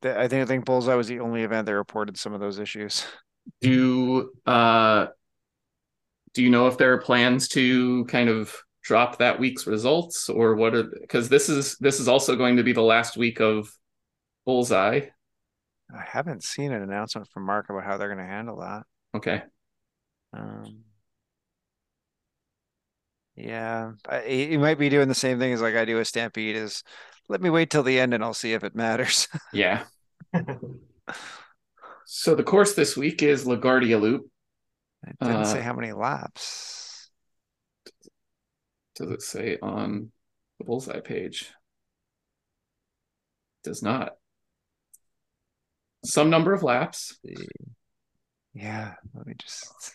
[0.03, 3.05] I think I think Bullseye was the only event that reported some of those issues.
[3.61, 5.07] Do uh,
[6.35, 10.55] do you know if there are plans to kind of drop that week's results, or
[10.55, 13.71] what are because this is this is also going to be the last week of
[14.45, 15.01] bullseye.
[15.95, 18.85] I haven't seen an announcement from Mark about how they're going to handle that.
[19.15, 19.43] Okay.
[20.33, 20.85] Um,
[23.37, 26.09] yeah, I, he he might be doing the same thing as like I do with
[26.09, 26.83] Stampede is
[27.31, 29.28] let me wait till the end and I'll see if it matters.
[29.53, 29.85] Yeah.
[32.05, 34.26] So the course this week is LaGuardia Loop.
[35.07, 37.09] It didn't say Uh, how many laps.
[38.97, 40.11] Does it say on
[40.59, 41.49] the bullseye page?
[43.62, 44.16] Does not.
[46.05, 47.16] Some number of laps.
[48.55, 49.95] Yeah, let me just.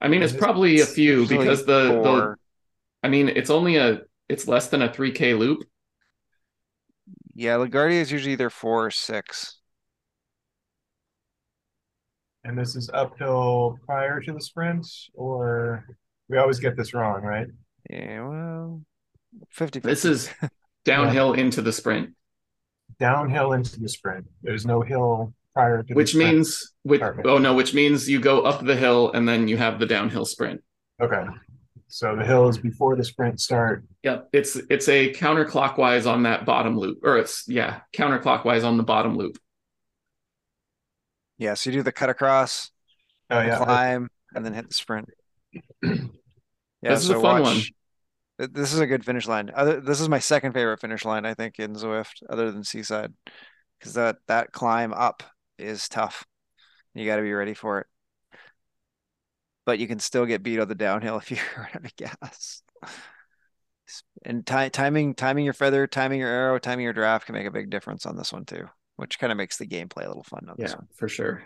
[0.00, 2.38] I mean, it's It's probably a few because the, the four.
[3.04, 5.62] I mean, it's only a it's less than a 3K loop.
[7.34, 9.58] Yeah, LaGuardia is usually either four or six.
[12.44, 15.86] And this is uphill prior to the sprint, or
[16.28, 17.46] we always get this wrong, right?
[17.90, 18.82] Yeah, well,
[19.50, 20.30] 50 This is
[20.84, 22.10] downhill into the sprint,
[22.98, 24.26] Downhill into the sprint.
[24.42, 26.34] There's no hill prior to the which sprint.
[26.36, 27.26] means which Perfect.
[27.26, 30.24] oh no, which means you go up the hill and then you have the downhill
[30.24, 30.62] sprint.
[31.02, 31.24] Okay.
[31.88, 33.84] So the hill is before the sprint start.
[34.02, 38.82] Yep, it's it's a counterclockwise on that bottom loop, or it's yeah, counterclockwise on the
[38.82, 39.38] bottom loop.
[41.38, 42.70] Yeah, so you do the cut across,
[43.30, 43.58] Oh yeah.
[43.58, 45.08] climb, and then hit the sprint.
[46.82, 47.72] Yeah, This is a so fun watch-
[48.38, 49.50] th- This is a good finish line.
[49.54, 53.14] Other, this is my second favorite finish line, I think, in Zwift, other than Seaside,
[53.78, 55.22] because that that climb up
[55.58, 56.26] is tough.
[56.92, 57.86] You got to be ready for it.
[59.66, 62.62] But you can still get beat on the downhill if you run out of gas.
[64.24, 67.50] And ti- timing, timing your feather, timing your aero, timing your draft can make a
[67.50, 70.46] big difference on this one too, which kind of makes the gameplay a little fun
[70.48, 71.44] on Yeah, for sure.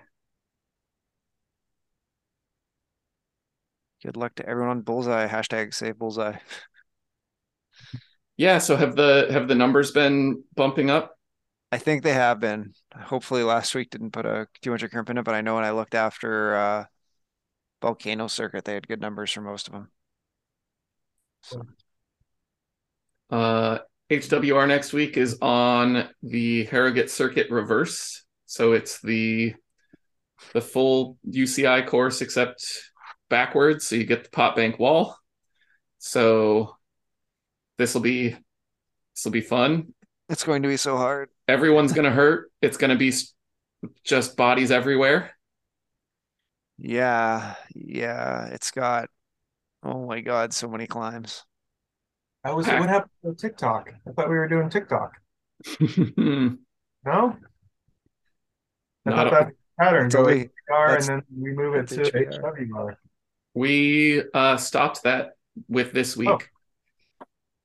[4.03, 5.27] Good luck to everyone on Bullseye.
[5.27, 6.37] Hashtag save Bullseye.
[8.37, 11.19] Yeah, so have the have the numbers been bumping up?
[11.73, 12.73] I think they have been.
[12.95, 15.57] Hopefully, last week didn't put a too much of crimp in it, but I know
[15.57, 16.85] when I looked after uh,
[17.81, 19.91] Volcano Circuit, they had good numbers for most of them.
[21.43, 21.63] So,
[23.31, 23.79] Uh,
[24.11, 29.55] HWR next week is on the Harrogate Circuit Reverse, so it's the
[30.55, 32.65] the full UCI course except
[33.29, 35.17] backwards, so you get the pot bank wall.
[35.99, 36.77] So
[37.77, 39.93] this will be this will be fun.
[40.29, 41.29] it's going to be so hard.
[41.47, 42.51] Everyone's gonna hurt.
[42.63, 43.13] It's gonna be
[44.05, 45.33] just bodies everywhere.
[46.79, 48.47] Yeah, yeah.
[48.47, 49.09] It's got
[49.83, 51.45] oh my god, so many climbs.
[52.45, 53.91] How was what happened to Tick Tock?
[54.07, 55.13] I thought we were doing Tick Tock.
[57.07, 57.37] No?
[59.07, 61.87] I Not thought a- that pattern It's go only- HBR and then we move it
[61.89, 62.69] to that's HBR.
[62.69, 62.95] HWR.
[63.55, 65.31] we uh, stopped that
[65.69, 66.51] with this week.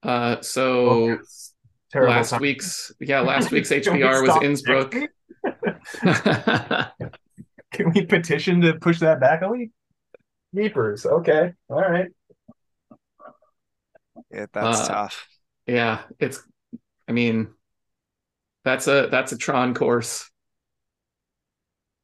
[0.03, 1.53] Uh, so Oh, yes.
[1.95, 2.41] Last time.
[2.41, 4.95] week's yeah last week's Can HBR was Innsbruck.
[7.73, 7.93] Next week?
[7.93, 9.71] Can we petition to push that back a week?
[10.55, 11.05] Keepers.
[11.05, 11.53] Okay.
[11.69, 12.07] All right.
[14.31, 15.27] Yeah, that's Uh, tough.
[15.67, 16.41] yeah, it's
[17.07, 17.53] I mean
[18.63, 20.29] that's a that's a Tron course.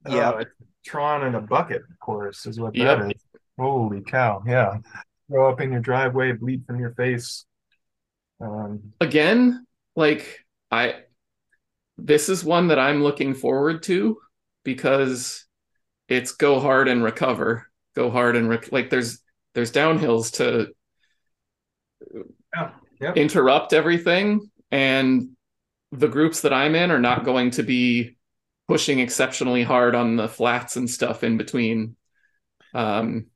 [0.08, 0.52] Yeah, Oh, it's
[0.86, 3.00] Tron in a bucket, of course, is what Yep.
[3.00, 3.22] that is.
[3.58, 4.44] Holy cow.
[4.46, 4.78] Yeah.
[5.30, 7.46] Throw up in your driveway, bleed from your face.
[8.42, 9.66] Um, Again,
[9.96, 11.04] like I
[11.98, 14.18] this is one that I'm looking forward to
[14.64, 15.46] because
[16.10, 17.68] it's go hard and recover.
[17.96, 19.20] Go hard and rec- like there's
[19.54, 20.74] there's downhills to
[22.54, 22.72] yeah.
[23.02, 23.18] Yep.
[23.18, 25.30] interrupt everything and
[25.92, 28.18] the groups that I'm in are not going to be
[28.68, 31.96] pushing exceptionally hard on the flats and stuff in between.
[32.74, 33.28] Um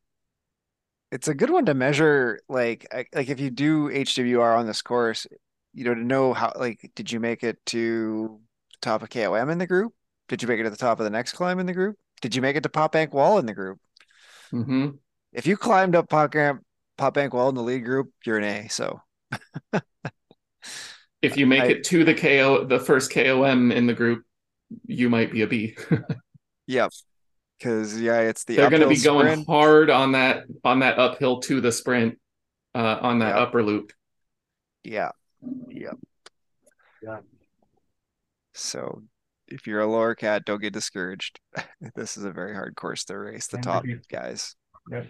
[1.12, 5.28] It's a good one to measure, like like if you do HWR on this course,
[5.74, 8.40] you know, to know how like did you make it to
[8.72, 9.94] the top of KOM in the group?
[10.28, 11.98] Did you make it to the top of the next climb in the group?
[12.24, 13.80] Did you make it to Pop Bank Wall in the group?
[14.52, 15.00] mhm.
[15.34, 16.62] If you climbed up Pop Bank
[16.98, 18.68] Pop Bank Wall in the lead group, you're an A.
[18.70, 19.02] So
[21.22, 24.24] if you make I- it to the KO the first KOM in the group,
[24.86, 25.76] you might be a B.
[26.68, 26.92] yep,
[27.58, 29.48] because yeah, it's the They're going to be going sprint.
[29.48, 32.20] hard on that on that uphill to the sprint
[32.76, 33.48] uh on that Yep.
[33.48, 33.94] upper loop.
[34.84, 35.12] Yeah,
[35.70, 35.98] yep.
[37.02, 37.20] Yeah.
[38.54, 39.04] So
[39.54, 41.40] if you're a lower cat, don't get discouraged.
[41.96, 44.56] This is a very hard course to race the top guys.
[44.90, 45.08] Yep.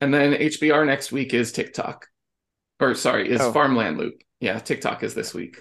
[0.00, 2.08] And then HBR next week is Tick Tock.
[2.80, 3.52] Or sorry, is Oh.
[3.52, 4.14] Farmland Loop.
[4.40, 5.58] Yeah, Tick Tock is this week.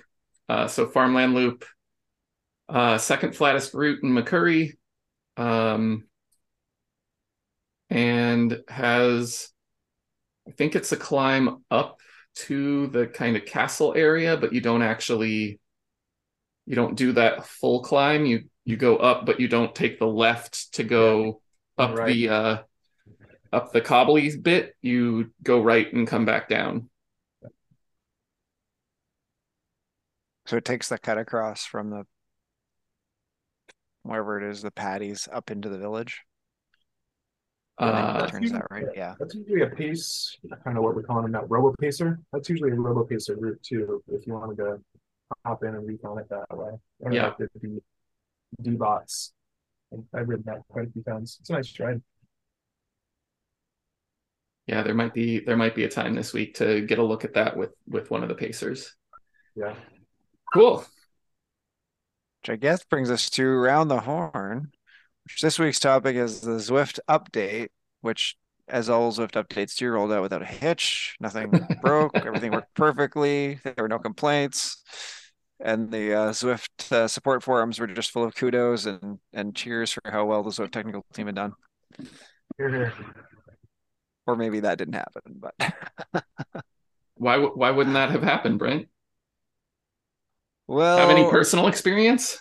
[0.49, 1.63] Uh, so Farmland Loop,
[2.67, 4.71] uh, second flattest route in Makuri,
[5.37, 6.05] um,
[7.89, 9.49] and has,
[10.47, 11.99] I think it's a climb up
[12.33, 15.59] to the kind of castle area, but you don't actually
[16.65, 18.25] you don't do that full climb.
[18.25, 21.41] You you go up, but you don't take the left to go
[21.77, 22.07] up Right.
[22.13, 22.57] the uh
[23.51, 24.75] up the cobbly bit.
[24.81, 26.89] You go right and come back down.
[30.45, 32.05] So it takes the cut across from the
[34.03, 36.21] wherever it is, the patties up into the village.
[37.77, 38.85] I Uh, that turns out right.
[38.95, 39.15] Yeah.
[39.19, 40.37] That's usually a pace.
[40.51, 41.45] I don't know what we're calling them now.
[41.45, 42.19] Robo pacer.
[42.33, 44.03] That's usually a robo pacer route too.
[44.07, 44.79] If you want to
[45.45, 46.71] hop in and recon it that way.
[46.99, 47.27] Or Yeah.
[47.27, 47.79] like the D,
[48.61, 49.33] D bots.
[50.13, 51.37] I've ridden that quite a few times.
[51.41, 52.01] It's a nice ride.
[54.67, 57.25] yeah, there might be there might be a time this week to get a look
[57.25, 58.95] at that with with one of the pacers.
[59.55, 59.75] Yeah.
[60.53, 60.77] Cool.
[62.41, 64.71] Which I guess brings us to Round the Horn,
[65.25, 67.67] which this week's topic is the Zwift update,
[68.01, 68.35] which,
[68.67, 71.17] as all Zwift updates do, rolled out without a hitch.
[71.19, 71.51] Nothing
[71.81, 72.15] broke.
[72.17, 73.59] Everything worked perfectly.
[73.63, 74.81] There were no complaints.
[75.63, 79.91] And the uh, Zwift uh, support forums were just full of kudos and, and cheers
[79.91, 81.53] for how well the Zwift technical team had done.
[84.27, 85.55] Or maybe that didn't happen, but
[87.15, 88.87] Why why wouldn't that have happened, Brent?
[90.67, 92.39] well, Have any personal experience?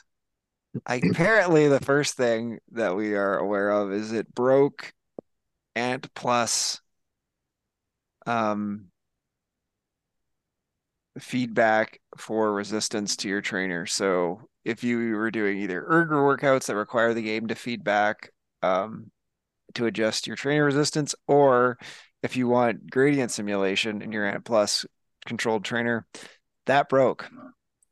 [0.87, 4.93] I, apparently the first thing that we are aware of is it broke
[5.75, 6.81] Ant Plus
[8.27, 8.90] um
[11.21, 13.87] feedback for resistance to your trainer.
[13.87, 18.31] So if you were doing either ergo workouts that require the game to feedback
[18.63, 19.11] um
[19.75, 21.79] to adjust your trainer resistance, or
[22.23, 24.85] if you want gradient simulation in your Ant Plus
[25.27, 26.07] controlled trainer,
[26.67, 27.31] that broke.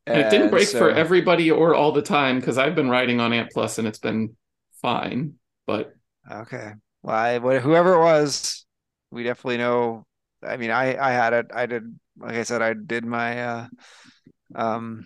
[0.07, 3.33] And it didn't break for everybody or all the time because I've been riding on
[3.33, 4.37] Ant Plus and it's been
[4.81, 5.35] fine.
[5.67, 5.95] But
[6.31, 6.73] Okay.
[7.03, 8.67] Well, I, whoever it was,
[9.11, 10.07] we definitely know.
[10.43, 11.47] I mean, I I had it.
[11.55, 11.99] I did.
[12.19, 13.67] Like I said, I did my uh,
[14.55, 15.05] um,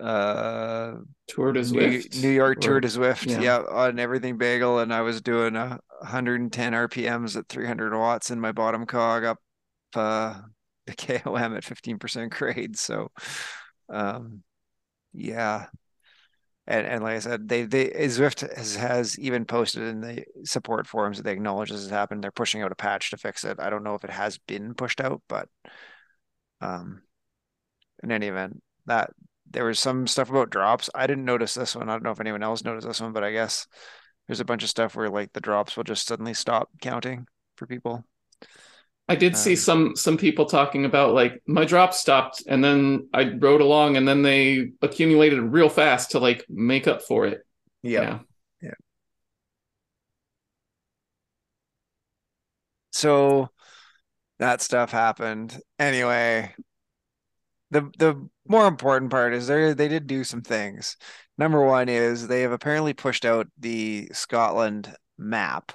[0.00, 0.94] uh,
[1.28, 3.26] Tour New, Zwift, New York Tour or- de Zwift.
[3.26, 3.40] yeah.
[3.40, 3.62] Yeah.
[3.70, 8.52] on everything bagel, and I was doing a 110 RPMs at 300 watts in my
[8.52, 9.38] bottom cog up
[9.94, 10.40] uh,
[10.86, 12.78] the KOM at 15% grade.
[12.78, 13.10] So,
[13.88, 14.42] um,
[15.12, 15.66] yeah.
[16.70, 20.86] And, and like I said, they they Zwift has, has even posted in the support
[20.86, 22.22] forums that they acknowledge this has happened.
[22.22, 23.58] They're pushing out a patch to fix it.
[23.58, 25.48] I don't know if it has been pushed out, but
[26.60, 27.02] um,
[28.04, 29.10] in any event, that
[29.50, 30.88] there was some stuff about drops.
[30.94, 31.88] I didn't notice this one.
[31.88, 33.66] I don't know if anyone else noticed this one, but I guess
[34.28, 37.66] there's a bunch of stuff where like the drops will just suddenly stop counting for
[37.66, 38.04] people.
[39.10, 43.08] I did see Um, some some people talking about like my drop stopped and then
[43.12, 47.44] I rode along and then they accumulated real fast to like make up for it.
[47.82, 48.20] Yeah.
[48.62, 48.74] Yeah.
[52.92, 53.48] So
[54.38, 55.60] that stuff happened.
[55.78, 56.54] Anyway,
[57.70, 60.96] the the more important part is they they did do some things.
[61.38, 65.72] Number one is they have apparently pushed out the Scotland map,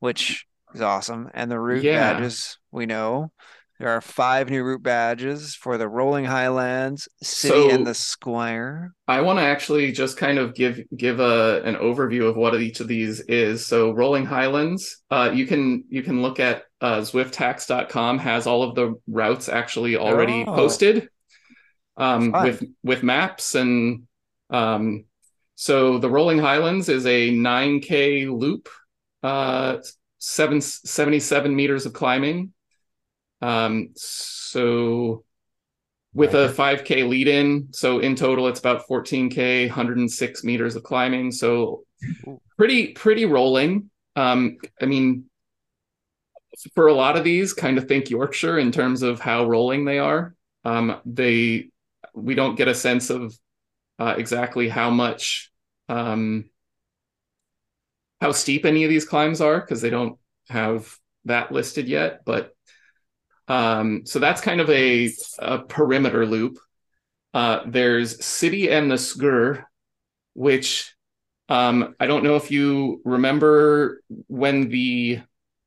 [0.00, 1.30] which is awesome.
[1.34, 2.14] And the route Yeah.
[2.14, 3.32] badges, we know.
[3.78, 8.92] There are five new route badges for the Rolling Highlands, City, So- and the Squire.
[9.06, 12.80] I want to actually just kind of give give a an overview of what each
[12.80, 13.64] of these is.
[13.66, 18.74] So Rolling Highlands, uh, you can you can look at uh, zwifthacks.com has all of
[18.74, 20.54] the routes actually already Oh.
[20.54, 21.08] posted
[21.96, 24.04] um, with with maps and
[24.50, 25.04] um,
[25.54, 28.68] so the Rolling Highlands is a 9k loop,
[29.22, 29.78] uh,
[30.18, 32.52] seven, 77 meters of climbing.
[33.40, 35.24] Um, so
[36.14, 41.30] with a 5k lead in so in total it's about 14k 106 meters of climbing.
[41.30, 41.84] So
[42.56, 43.90] pretty pretty rolling.
[44.16, 45.24] Um i mean
[46.74, 49.98] for a lot of these kind of think yorkshire in terms of how rolling they
[49.98, 50.34] are.
[50.64, 51.68] Um they
[52.14, 53.38] we don't get a sense of
[54.00, 55.50] uh, exactly how much
[55.88, 56.48] um
[58.20, 62.54] how steep any of these climbs are because they don't have that listed yet but
[63.48, 66.58] um, so that's kind of a, a perimeter loop.
[67.32, 69.64] Uh, there's City and the Sgurr,
[70.34, 70.94] which
[71.48, 75.20] um, I don't know if you remember when the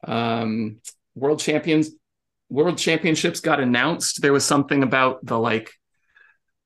[0.07, 0.79] um,
[1.15, 1.89] World Champions
[2.49, 4.21] World Championships got announced.
[4.21, 5.71] There was something about the like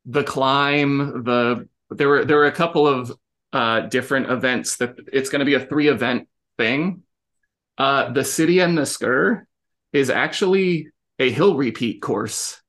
[0.06, 1.24] the climb.
[1.24, 3.14] The there were there were a couple of
[3.56, 6.28] uh, different events that it's going to be a three event
[6.58, 7.03] thing.
[7.78, 9.45] Uh, the City and the Sgurr
[9.93, 10.89] is actually
[11.20, 12.62] a hill repeat course.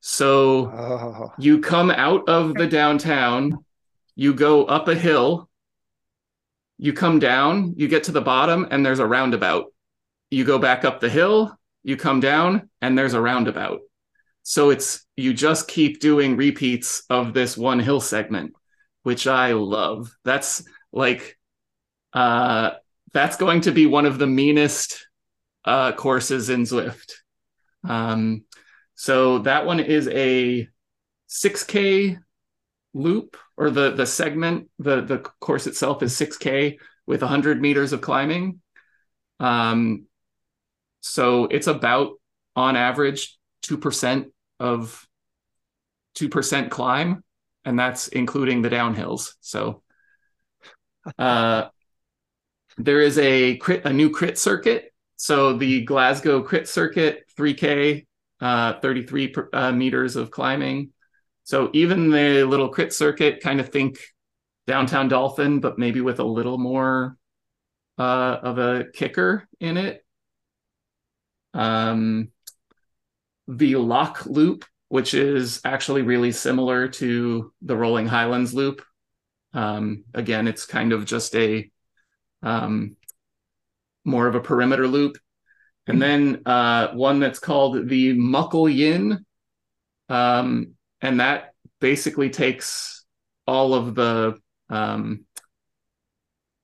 [0.00, 3.64] So Oh, you come out of the downtown,
[4.16, 5.50] you go up a hill,
[6.78, 9.66] you come down, you get to the bottom, and there's a roundabout.
[10.30, 13.80] You go back up the hill, you come down, and there's a roundabout.
[14.42, 18.54] So it's you just keep doing repeats of this one hill segment,
[19.02, 20.10] which I love.
[20.24, 21.38] That's like
[22.12, 22.72] uh
[23.12, 25.06] that's going to be one of the meanest
[25.64, 27.12] uh courses in Zwift.
[27.88, 28.44] Um
[28.94, 30.68] so that one is a
[31.28, 32.18] 6k
[32.92, 38.00] loop or the the segment the the course itself is 6k with 100 meters of
[38.00, 38.60] climbing
[39.38, 40.06] um
[41.00, 42.12] so it's about
[42.56, 44.26] on average 2%
[44.58, 45.06] of
[46.16, 47.24] 2% climb
[47.64, 49.34] and that's including the downhills.
[49.40, 49.82] So
[51.18, 51.68] uh
[52.78, 54.92] there is a crit a new crit circuit.
[55.16, 58.06] So the glasgow crit circuit 3k
[58.40, 60.90] uh 33 uh, meters of climbing.
[61.44, 63.98] So even the little crit circuit, kind of think
[64.66, 67.16] downtown Dolphin, but maybe with a little more
[67.98, 70.04] uh, of a kicker in it.
[71.52, 72.28] Um,
[73.48, 78.82] the Loch Loop, which is actually really similar to the Rolling Highlands loop.
[79.54, 81.70] Um, again, it's kind of just a
[82.42, 82.96] um,
[84.04, 85.16] more of a perimeter loop.
[85.86, 89.24] And then uh, one that's called the Muckle Yin.
[90.08, 93.04] Um, and that basically takes
[93.46, 94.38] all of the
[94.70, 95.24] um,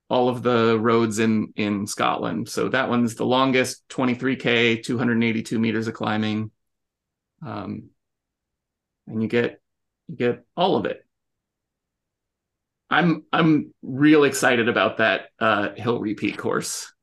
[0.09, 2.49] all of the roads in in Scotland.
[2.49, 6.51] So that one's the longest, 23k, 282 meters of climbing,
[7.45, 7.89] um,
[9.07, 9.61] and you get
[10.07, 11.03] you get all of it.
[12.89, 16.93] I'm I'm real excited about that uh, hill repeat course.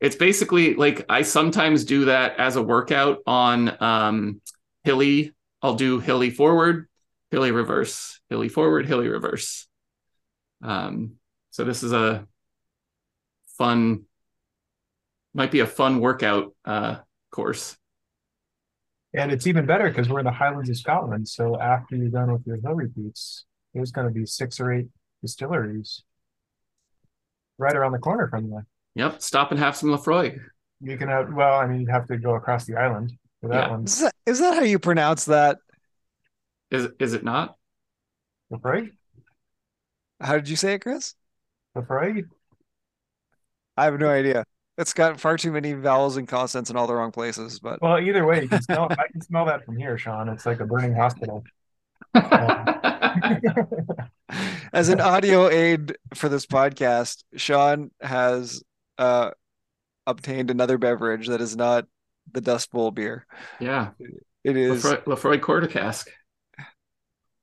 [0.00, 4.40] It's basically like I sometimes do that as a workout on um,
[4.84, 6.88] hilly I'll do hilly forward,
[7.30, 9.66] hilly reverse, hilly forward, hilly reverse.
[10.62, 11.16] Um,
[11.50, 12.26] so this is a
[13.58, 14.04] fun,
[15.34, 16.96] might be a fun workout uh,
[17.30, 17.76] course.
[19.12, 21.28] And it's even better because we're in the Highlands of Scotland.
[21.28, 23.44] So after you're done with your hill repeats,
[23.74, 24.86] there's going to be six or eight
[25.22, 26.02] distilleries
[27.58, 28.62] right around the corner from you.
[28.94, 30.38] Yep, stop and have some Laphroaig.
[30.80, 33.64] You can have, well, I mean, you'd have to go across the island for that
[33.66, 33.70] Yeah.
[33.70, 33.84] one.
[33.84, 35.58] Is that, is that how you pronounce that?
[36.70, 37.56] Is is it not?
[38.52, 38.92] Lafroig?
[40.20, 41.14] How did you say it, Chris?
[41.76, 42.24] Lafroig?
[43.76, 44.44] I have no idea.
[44.80, 47.98] It's got far too many vowels and consonants in all the wrong places, but Well,
[48.00, 50.28] either way, you can smell, I can smell that from here, Sean.
[50.30, 51.44] It's like a burning hospital.
[54.72, 58.62] as an audio aid for this podcast, Sean has
[58.98, 59.30] uh
[60.06, 61.86] obtained another beverage that is not
[62.32, 63.26] the Dust Bowl beer.
[63.60, 63.90] yeah,
[64.44, 66.08] It is Lafroy, Lafroy quarter cask.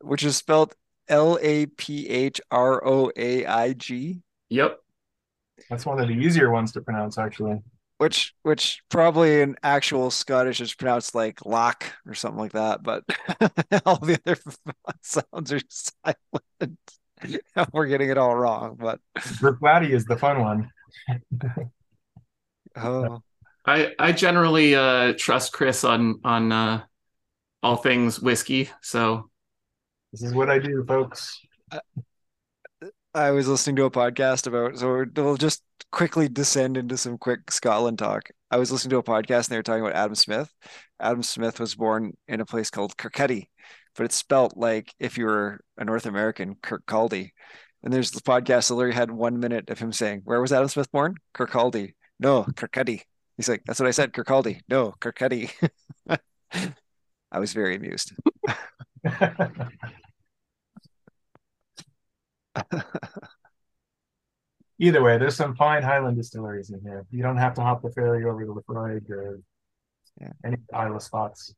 [0.02, 0.74] which is spelled
[1.08, 4.80] L A P H R O A I G, Yep.
[5.70, 7.62] That's one of the easier ones to pronounce, actually.
[7.98, 13.04] which which probably in actual Scottish is pronounced like lock or something like that, but
[13.86, 14.38] all the other
[15.02, 16.80] sounds are silent.
[17.74, 20.72] We're getting it all wrong, but Verplatty is the fun one.
[22.76, 23.22] oh,
[23.66, 26.84] I I generally uh, trust Chris on on uh,
[27.64, 28.70] all things whiskey.
[28.82, 29.30] So
[30.12, 31.40] This is what I do, folks.
[33.18, 37.50] I was listening to a podcast about, so we'll just quickly descend into some quick
[37.50, 38.30] Scotland talk.
[38.52, 40.54] I was listening to a podcast and they were talking about Adam Smith.
[41.00, 43.48] Adam Smith was born in a place called Kirkcaldy,
[43.96, 47.32] but it's spelt like if you were a North American, Kirkcaldy.
[47.84, 50.68] And there's the podcast that literally had one minute of him saying, Where was Adam
[50.68, 51.16] Smith born?
[51.34, 51.94] Kirkcaldy.
[52.20, 53.02] No, Kirkcaldy.
[53.36, 54.62] He's like, That's what I said, Kirkcaldy.
[54.70, 55.52] No, Kirkcaldy.
[57.32, 58.14] I was very amused.
[64.80, 67.06] Either way, there's some fine Highland distilleries in here.
[67.12, 69.40] You don't have to hop the ferry over to Lafroig or
[70.22, 70.34] Yeah.
[70.46, 71.54] any Islay spots.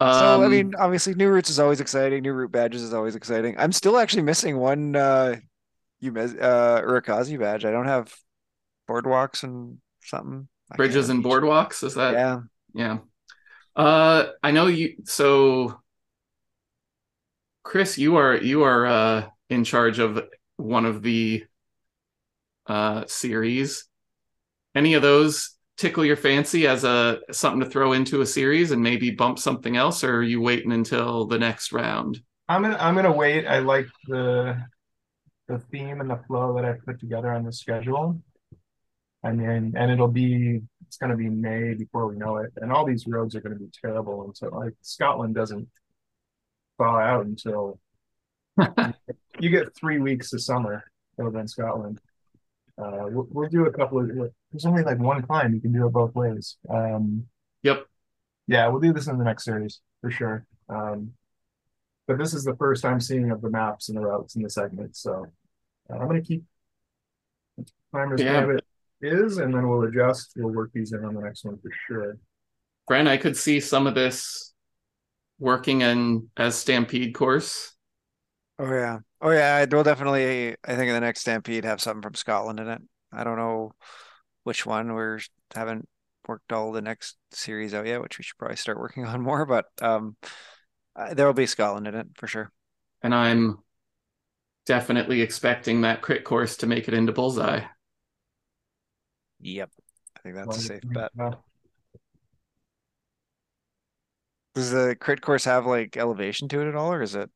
[0.00, 2.22] So I um, mean, obviously, New Routes is always exciting.
[2.22, 3.56] New Route badges is always exciting.
[3.58, 5.36] I'm still actually missing one uh,
[6.00, 7.64] you uh, Urukazi badge.
[7.64, 8.12] I don't have
[8.88, 10.48] boardwalks and something.
[10.70, 11.84] I bridges and boardwalks.
[11.84, 12.40] Is that Yeah,
[12.74, 12.98] Yeah.
[13.76, 15.80] Uh I know you so
[17.62, 20.22] Chris, you are you are uh in charge of
[20.62, 21.44] one of the
[22.66, 23.84] uh series.
[24.74, 28.82] Any of those tickle your fancy as a something to throw into a series and
[28.82, 32.20] maybe bump something else, or are you waiting until the next round?
[32.48, 33.46] I'm gonna I'm gonna wait.
[33.46, 34.62] I like the
[35.48, 38.20] the theme and the flow that I put together on the schedule.
[39.24, 42.52] And then and it'll be it's gonna be May before we know it.
[42.56, 45.68] And all these roads are gonna be terrible until like Scotland doesn't
[46.78, 47.78] thaw out until
[49.40, 50.84] you get three weeks of summer
[51.18, 52.00] over in Scotland.
[52.78, 54.08] Uh, we'll, we'll do a couple of
[54.50, 56.56] there's only like one climb you can do it both ways.
[56.68, 57.26] Um,
[57.62, 57.86] Yep.
[58.48, 60.44] Yeah, we'll do this in the next series for sure.
[60.68, 61.12] Um,
[62.08, 64.50] but this is the first I'm seeing of the maps and the routes in the
[64.50, 65.26] segment, so
[65.88, 66.42] uh, I'm gonna keep
[67.92, 68.40] climbers Yeah.
[68.40, 68.64] Gambit
[69.00, 70.32] is, and then we'll adjust.
[70.36, 72.18] We'll work these in on the next one for sure.
[72.88, 74.52] Brent, I could see some of this
[75.38, 77.71] working in as Stampede course.
[78.58, 78.98] Oh yeah.
[79.20, 82.60] Oh yeah, it will definitely I think in the next Stampede have something from Scotland
[82.60, 82.82] in it.
[83.12, 83.72] I don't know
[84.44, 84.92] which one.
[84.94, 85.20] We're
[85.54, 85.88] haven't
[86.28, 89.46] worked all the next series out yet, which we should probably start working on more,
[89.46, 90.16] but um
[90.94, 92.52] uh, there will be Scotland in it for sure.
[93.02, 93.58] And I'm
[94.66, 97.62] definitely expecting that crit course to make it into bullseye.
[99.40, 99.70] Yep.
[100.16, 101.10] I think that's a safe bet.
[104.54, 107.30] Does the crit course have like elevation to it at all, or is it?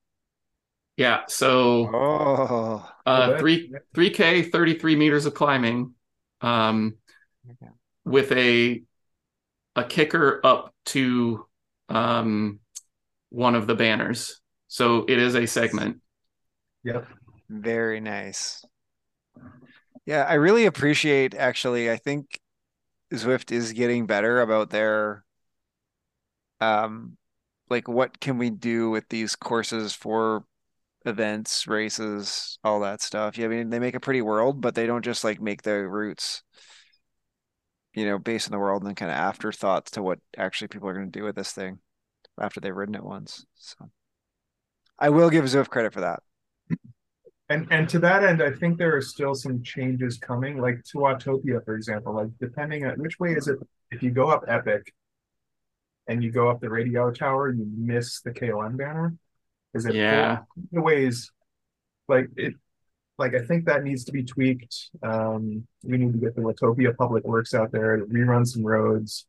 [0.96, 3.38] Yeah, so Oh, uh Okay.
[3.38, 5.94] three three K, thirty three meters of climbing.
[6.40, 6.96] Um
[7.50, 7.70] Okay.
[8.04, 8.82] with a
[9.76, 11.46] a kicker up to
[11.90, 12.60] um
[13.30, 14.40] one of the banners.
[14.68, 15.98] So it is a segment.
[16.84, 17.08] Yep.
[17.48, 18.66] very nice.
[20.04, 21.90] Yeah, I really appreciate actually.
[21.90, 22.40] I think
[23.14, 25.24] Zwift is getting better about their
[26.60, 27.16] um
[27.68, 30.44] like what can we do with these courses for
[31.06, 33.38] events, races, all that stuff.
[33.38, 35.86] Yeah, I mean they make a pretty world, but they don't just like make the
[35.86, 36.42] routes
[37.96, 40.86] you know, based on the world and then kind of afterthoughts to what actually people
[40.88, 41.78] are going to do with this thing
[42.38, 43.44] after they've ridden it once.
[43.54, 43.90] So
[44.98, 46.20] I will give Zwift credit for that.
[47.48, 50.98] And and to that end, I think there are still some changes coming, like to
[50.98, 52.14] Watopia, for example.
[52.14, 53.56] Like depending on which way is it,
[53.90, 54.92] if you go up Epic
[56.06, 59.14] and you go up the radio tower, you miss the KOM banner.
[59.76, 60.42] Is it Yeah.
[60.72, 61.30] the ways
[62.08, 62.54] like it
[63.18, 64.90] like I think that needs to be tweaked.
[65.02, 69.26] Um, we need to get the Watopia Public Works out there to rerun some roads,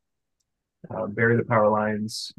[0.89, 2.33] uh, bury the power lines,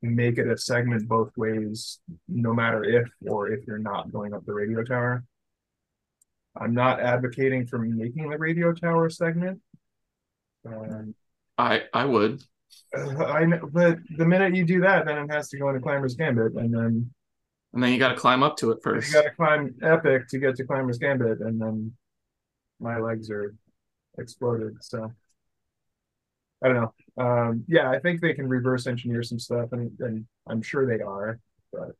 [0.00, 4.46] make it a segment both ways, no matter if or if you're not going up
[4.46, 5.24] the radio tower.
[6.58, 9.60] I'm not advocating for making the radio tower segment.
[10.64, 11.14] Um,
[11.58, 12.42] I I would.
[12.94, 16.14] I know, but the minute you do that, then it has to go into Climber's
[16.14, 17.10] Gambit, and then
[17.72, 19.08] And then you got to climb up to it first.
[19.08, 21.92] you got to climb Epic to get to Climber's Gambit, and then
[22.80, 23.54] my legs are
[24.18, 24.82] exploded.
[24.82, 25.12] So
[26.62, 26.94] I don't know.
[27.18, 31.02] Um, yeah, I think they can reverse engineer some stuff, and, and I'm sure they
[31.02, 31.38] are.
[31.72, 31.90] But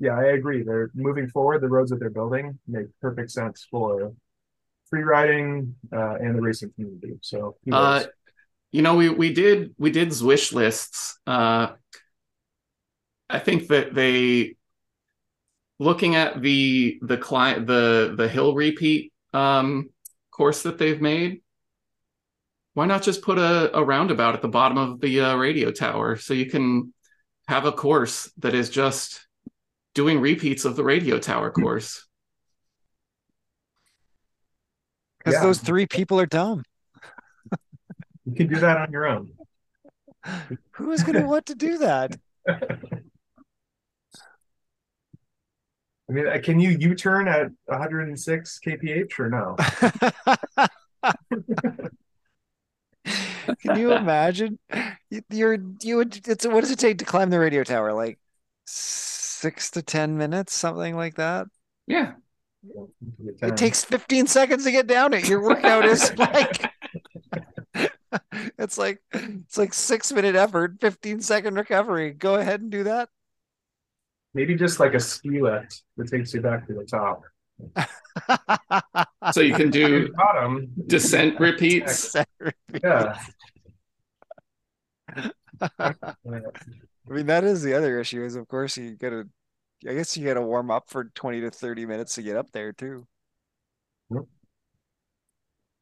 [0.00, 0.62] yeah, I agree.
[0.62, 1.60] They're moving forward.
[1.60, 4.12] The roads that they're building make perfect sense for
[4.90, 7.14] free riding uh, and the racing community.
[7.22, 8.04] So Uh?
[8.74, 11.16] You know, we we did we did Zwish lists.
[11.28, 11.68] Uh,
[13.30, 14.56] I think that they
[15.78, 19.90] looking at the the client the the hill repeat um,
[20.32, 21.42] course that they've made.
[22.72, 26.16] Why not just put a, a roundabout at the bottom of the uh, radio tower
[26.16, 26.92] so you can
[27.46, 29.24] have a course that is just
[29.94, 32.04] doing repeats of the radio tower course?
[35.18, 35.42] Because Yeah.
[35.42, 36.64] those three people are dumb.
[38.24, 39.30] You can do that on your own.
[40.72, 42.16] Who is going to want to do that?
[46.06, 49.56] I mean, uh, can you U-turn at 106 kph or no?
[53.60, 54.58] Can you imagine?
[55.30, 57.92] You're you would it's what does it take to climb the radio tower?
[57.92, 58.18] Like
[58.66, 61.46] six to ten minutes, something like that.
[61.86, 62.12] Yeah.
[63.42, 65.28] It takes 15 seconds to get down it.
[65.28, 66.70] Your workout is like
[68.64, 72.12] it's like it's like six minute effort, 15 second recovery.
[72.12, 73.08] Go ahead and do that.
[74.34, 77.22] maybe just like a ski lift that takes you back to the top.
[79.32, 80.70] So you can do bottom.
[80.86, 82.14] descent repeats.
[82.82, 83.18] Yeah.
[85.78, 85.94] I
[87.08, 89.28] mean, that is the other issue is of course you gotta
[89.88, 92.72] I guess you gotta warm up for 20 to 30 minutes to get up there
[92.72, 93.06] too.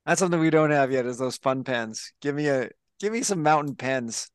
[0.05, 0.11] Yep.
[0.11, 2.13] That's something we don't have yet is those fun pens.
[2.21, 4.31] Give me a give me some mountain pens.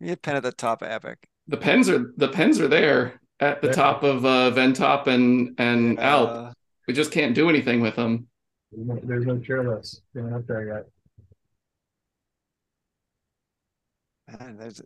[0.00, 1.18] Give me a pen at the top of Epic.
[1.48, 3.72] The pens are the pens are there at the Yeah.
[3.74, 6.30] top of uh, Ventop and and Alp.
[6.30, 6.52] Uh,
[6.88, 8.26] We just can't do anything with them.
[8.72, 10.86] There's no, there's no chairlifts going up there yet.
[14.40, 14.80] man, there's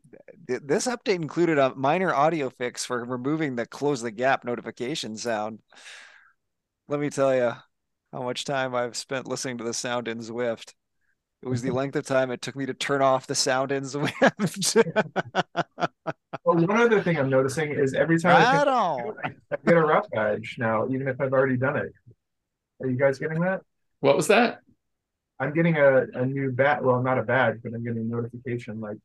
[0.47, 5.17] th- this update included a minor audio fix for removing the close the gap notification
[5.17, 5.61] sound.
[6.89, 7.53] Let me tell you
[8.13, 10.75] how much time I've spent listening to the sound in Zwift.
[11.43, 13.85] It was the length of time it took me to turn off the sound in
[13.85, 14.85] Zwift.
[16.45, 19.37] Well, one other thing I'm noticing is every time I, think.
[19.53, 21.93] I get a rough badge now, even if I've already done it.
[22.81, 23.61] Are you guys getting that?
[24.01, 24.61] What was that?
[25.39, 26.83] I'm getting a, a new bat.
[26.83, 28.97] Well, not a badge, but I'm getting a notification like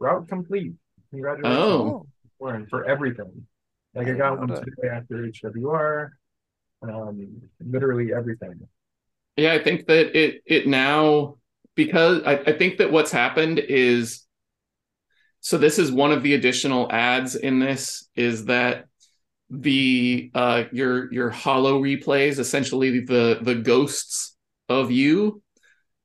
[0.00, 0.72] route complete.
[1.10, 1.62] Congratulations.
[1.62, 1.82] Oh.
[1.82, 2.06] oh.
[2.38, 3.46] Warren, for everything.
[3.94, 6.10] Like I I got one today after HWR.
[6.82, 8.66] Um, literally everything.
[9.36, 11.36] Yeah, I think that it it now
[11.74, 14.26] because I, I think that what's happened is
[15.40, 18.86] so this is one of the additional ads in this is that
[19.50, 24.36] the uh your your HoloReplays, essentially the the ghosts
[24.68, 25.42] of you,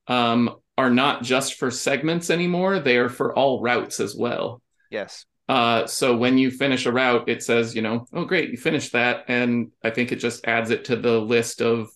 [0.07, 4.61] um, are not just for segments anymore, they are for all routes as well.
[4.89, 5.25] Yes.
[5.47, 8.91] Uh, so when you finish a route, it says, you know, oh great, you finished
[8.91, 11.89] that, and I think it just adds it to the list of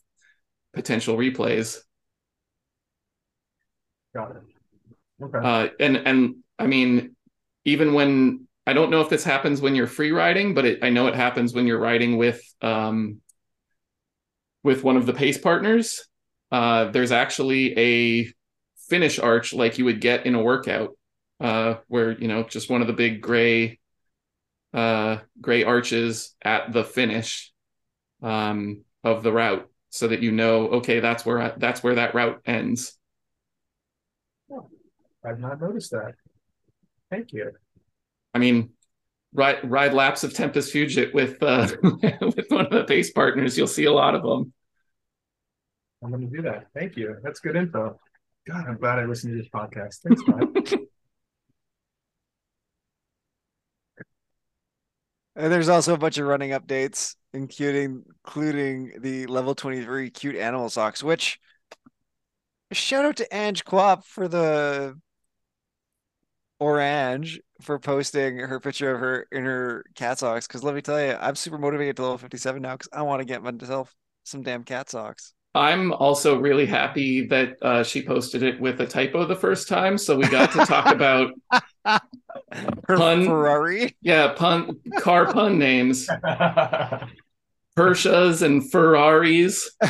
[0.73, 1.79] potential replays.
[4.15, 4.43] Got it.
[5.23, 5.37] Okay.
[5.37, 7.15] Uh, and and I mean,
[7.65, 10.89] even when I don't know if this happens when you're free riding, but it, I
[10.89, 13.21] know it happens when you're riding with um
[14.63, 16.07] with one of the pace partners.
[16.51, 18.31] Uh, there's actually a
[18.89, 20.97] finish arch like you would get in a workout,
[21.41, 23.79] uh, where you know just one of the big gray
[24.73, 27.51] uh gray arches at the finish
[28.21, 32.15] um of the route so that you know okay that's where I, that's where that
[32.15, 32.97] route ends
[35.23, 36.13] I've not noticed that.
[37.09, 37.51] Thank you.
[38.33, 38.71] I mean,
[39.33, 41.67] ride ride laps of Tempus Fugit with uh,
[42.21, 43.57] with one of the pace partners.
[43.57, 44.53] You'll see a lot of them.
[46.03, 46.67] I'm going to do that.
[46.73, 47.17] Thank you.
[47.23, 47.99] That's good info.
[48.47, 49.99] God, I'm glad I listened to this podcast.
[49.99, 50.79] Thanks, Matt.
[55.35, 60.69] And there's also a bunch of running updates, including including the level 23 cute animal
[60.69, 61.39] socks, which
[62.71, 64.99] shout out to Ange Quap for the
[66.59, 70.47] Orange for posting her picture of her in her cat socks.
[70.47, 73.21] Because let me tell you, I'm super motivated to level 57 now because I want
[73.21, 75.33] to get myself some damn cat socks.
[75.53, 79.97] I'm also really happy that uh, she posted it with a typo the first time,
[79.97, 81.31] so we got to talk about
[81.85, 83.95] Her Pun- Ferrari.
[84.01, 86.07] yeah pun car pun names,
[87.77, 89.71] Pershas and Ferraris.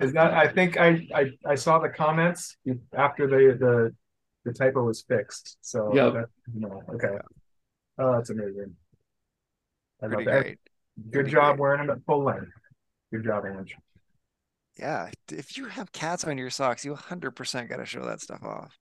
[0.00, 0.34] Is that?
[0.34, 2.56] I think I, I I saw the comments
[2.96, 3.94] after the the
[4.44, 5.56] the typo was fixed.
[5.60, 6.12] So Yep.
[6.14, 7.16] that, no, okay.
[7.98, 8.74] Oh, that's amazing.
[10.02, 10.42] I love Pretty that.
[10.42, 10.58] great.
[10.96, 11.60] Good Pretty job great.
[11.60, 12.50] wearing them at full length.
[13.12, 13.76] Good job, Ange.
[14.78, 18.42] Yeah, if you have cats on your socks, you 100% got to show that stuff
[18.44, 18.76] off.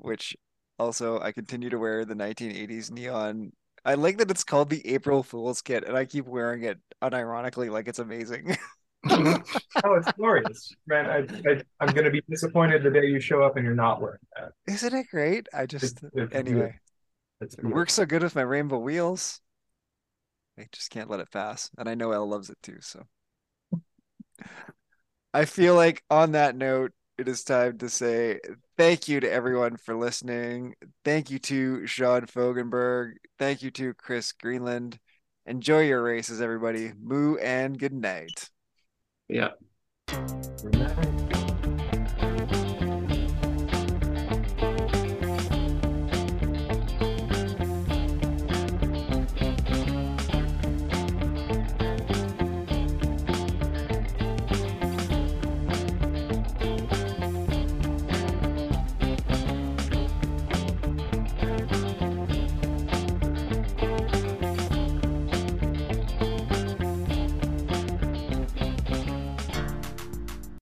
[0.00, 0.36] Which
[0.78, 3.52] also, I continue to wear the 1980s neon.
[3.84, 7.70] I like that it's called the April Fool's kit, and I keep wearing it unironically
[7.70, 8.56] like it's amazing.
[9.82, 11.06] Oh, it's glorious, man.
[11.06, 14.18] I, I I'm gonna be disappointed the day you show up and you're not wearing
[14.36, 14.52] that.
[14.66, 15.48] Isn't it great?
[15.54, 16.78] I just, It's- it's anyway,
[17.40, 19.40] it works so good with my rainbow wheels.
[20.58, 21.70] I just can't let it pass.
[21.78, 23.04] And I know Elle loves it too, so.
[25.34, 28.40] I feel like on that note, it is time to say
[28.78, 30.74] thank you to everyone for listening.
[31.04, 33.16] Thank you to Sean Fogenberg.
[33.38, 34.98] Thank you to Chris Greenland.
[35.44, 36.92] Enjoy your races, everybody.
[36.98, 38.48] Moo and good night.
[39.28, 39.50] Yeah.
[40.08, 41.39] Good night.